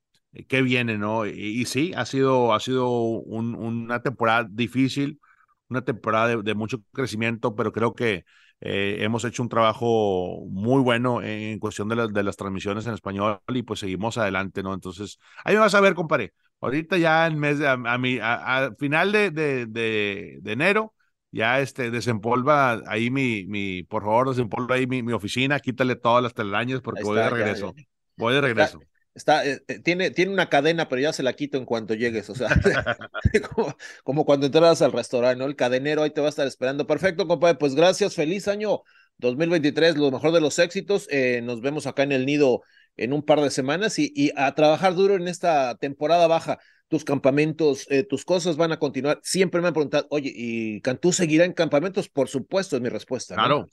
qué 0.49 0.63
viene, 0.63 0.99
¿no? 0.99 1.27
Y, 1.27 1.65
sí, 1.67 1.93
ha 1.97 2.07
sido, 2.07 2.55
ha 2.55 2.61
sido 2.61 2.91
una 2.91 4.03
temporada 4.03 4.47
difícil, 4.51 5.21
una 5.69 5.83
temporada 5.85 6.37
de, 6.37 6.55
mucho 6.55 6.83
crecimiento, 6.93 7.55
pero 7.55 7.73
creo 7.73 7.95
que 7.95 8.25
eh, 8.61 8.99
hemos 9.01 9.25
hecho 9.25 9.43
un 9.43 9.49
trabajo 9.49 10.47
muy 10.49 10.83
bueno 10.83 11.23
en, 11.23 11.59
cuestión 11.59 11.89
de, 11.89 12.09
de, 12.09 12.23
las 12.23 12.37
transmisiones 12.37 12.87
en 12.87 12.95
español 12.95 13.41
y 13.49 13.63
pues 13.63 13.81
seguimos 13.81 14.19
adelante, 14.19 14.63
¿no? 14.63 14.73
Entonces, 14.73 15.19
ahí 15.45 15.55
me 15.55 15.61
vas 15.61 15.75
a 15.75 15.81
ver, 15.81 15.95
compadre. 15.95 16.33
Ahorita 16.61 16.97
ya 16.97 17.27
en 17.27 17.39
mes 17.39 17.59
de, 17.59 17.67
a, 17.67 17.75
a, 17.75 18.75
final 18.77 19.11
de, 19.11 19.33
de, 19.33 19.67
de, 19.67 20.53
enero, 20.53 20.95
ya 21.33 21.61
este, 21.61 21.91
desempolva 21.91 22.81
ahí 22.87 23.11
mi, 23.11 23.47
mi, 23.47 23.83
por 23.83 24.05
favor, 24.05 24.29
desempolva 24.29 24.77
ahí 24.77 24.87
mi, 24.87 25.03
mi 25.03 25.13
oficina, 25.13 25.59
quítale 25.59 25.97
todas 25.97 26.23
las 26.23 26.35
telarañas 26.35 26.81
porque 26.81 27.03
voy 27.03 27.17
de 27.17 27.31
regreso. 27.31 27.75
Voy 28.17 28.35
de 28.35 28.43
regreso. 28.43 28.79
Está, 28.81 28.92
eh, 29.15 29.61
eh, 29.69 29.79
tiene, 29.81 30.11
tiene 30.11 30.33
una 30.33 30.49
cadena, 30.49 30.89
pero 30.89 31.03
ya 31.03 31.13
se 31.13 31.23
la 31.23 31.35
quito 31.35 31.59
en 31.59 31.67
cuanto 31.67 31.95
llegues. 31.95 32.31
O 32.31 32.35
sea, 32.35 32.49
como, 34.05 34.25
cuando 34.25 34.47
entras 34.47 34.83
al 34.83 34.93
restaurante, 34.93 35.39
¿no? 35.39 35.47
El 35.47 35.57
cadenero 35.57 36.03
ahí 36.03 36.11
te 36.11 36.21
va 36.21 36.29
a 36.29 36.31
estar 36.31 36.47
esperando. 36.47 36.87
Perfecto, 36.87 37.27
compadre. 37.27 37.57
Pues 37.57 37.75
gracias. 37.75 38.15
Feliz 38.15 38.49
año 38.49 38.83
2023. 39.19 39.97
Lo 39.97 40.11
mejor 40.11 40.33
de 40.33 40.41
los 40.41 40.59
éxitos. 40.59 41.07
Eh, 41.11 41.41
nos 41.43 41.61
vemos 41.61 41.87
acá 41.87 42.03
en 42.05 42.13
el 42.13 42.25
nido 42.25 42.63
en 42.97 43.13
un 43.13 43.23
par 43.23 43.41
de 43.41 43.51
semanas 43.51 43.99
y, 43.99 44.13
y 44.15 44.33
a 44.37 44.55
trabajar 44.55 44.95
duro 44.95 45.15
en 45.15 45.29
esta 45.29 45.75
temporada 45.77 46.27
baja. 46.27 46.59
Tus 46.89 47.05
campamentos, 47.05 47.89
tus 48.11 48.27
cosas 48.27 48.59
van 48.59 48.73
a 48.73 48.79
continuar. 48.79 49.19
Siempre 49.23 49.63
me 49.63 49.69
han 49.69 49.73
preguntado, 49.73 50.07
oye, 50.11 50.31
¿y 50.35 50.83
Cantú 50.83 51.11
seguirá 51.11 51.47
en 51.47 51.55
campamentos? 51.55 52.11
Por 52.11 52.29
supuesto, 52.29 52.77
es 52.77 52.83
mi 52.83 52.91
respuesta. 52.91 53.35
Claro, 53.35 53.67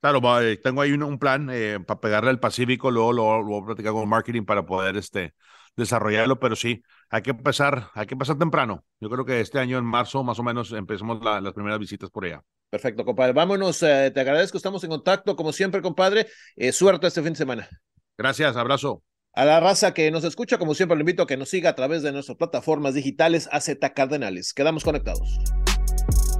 Claro, 0.00 0.40
eh, 0.40 0.56
tengo 0.56 0.80
ahí 0.80 0.92
un, 0.92 1.18
plan 1.18 1.50
eh, 1.52 1.78
para 1.86 2.00
pegarle 2.00 2.30
al 2.30 2.40
Pacífico, 2.40 2.90
luego 2.90 3.12
lo, 3.12 3.44
voy 3.44 3.62
a 3.62 3.66
platicar 3.66 3.92
con 3.92 4.08
marketing 4.08 4.44
para 4.44 4.64
poder 4.64 4.96
este, 4.96 5.34
desarrollarlo, 5.76 6.40
pero 6.40 6.56
sí, 6.56 6.82
hay 7.10 7.20
que 7.20 7.30
empezar, 7.30 7.90
hay 7.94 8.06
que 8.06 8.14
empezar 8.14 8.38
temprano. 8.38 8.82
Yo 8.98 9.10
creo 9.10 9.26
que 9.26 9.40
este 9.40 9.58
año 9.58 9.76
en 9.76 9.84
marzo 9.84 10.24
más 10.24 10.38
o 10.38 10.42
menos 10.42 10.72
empecemos 10.72 11.22
las 11.22 11.52
primeras 11.52 11.78
visitas 11.78 12.08
por 12.08 12.24
allá. 12.24 12.42
Perfecto, 12.70 13.04
compadre. 13.04 13.34
Vámonos, 13.34 13.82
eh, 13.82 14.10
te 14.14 14.20
agradezco, 14.20 14.56
estamos 14.56 14.82
en 14.84 14.90
contacto, 14.90 15.36
como 15.36 15.52
siempre, 15.52 15.82
compadre. 15.82 16.28
suerte 16.72 17.06
este 17.06 17.22
fin 17.22 17.34
de 17.34 17.38
semana. 17.38 17.68
Gracias, 18.16 18.56
abrazo. 18.56 19.02
A 19.34 19.44
la 19.44 19.60
raza 19.60 19.92
que 19.92 20.10
nos 20.10 20.24
escucha, 20.24 20.56
como 20.56 20.74
siempre, 20.74 20.96
lo 20.96 21.02
invito 21.02 21.24
a 21.24 21.26
que 21.26 21.36
nos 21.36 21.50
siga 21.50 21.70
a 21.70 21.74
través 21.74 22.02
de 22.02 22.10
nuestras 22.10 22.38
plataformas 22.38 22.94
digitales 22.94 23.50
AZ 23.52 23.68
Cardenales. 23.94 24.54
Quedamos 24.54 24.82
conectados. 24.82 25.38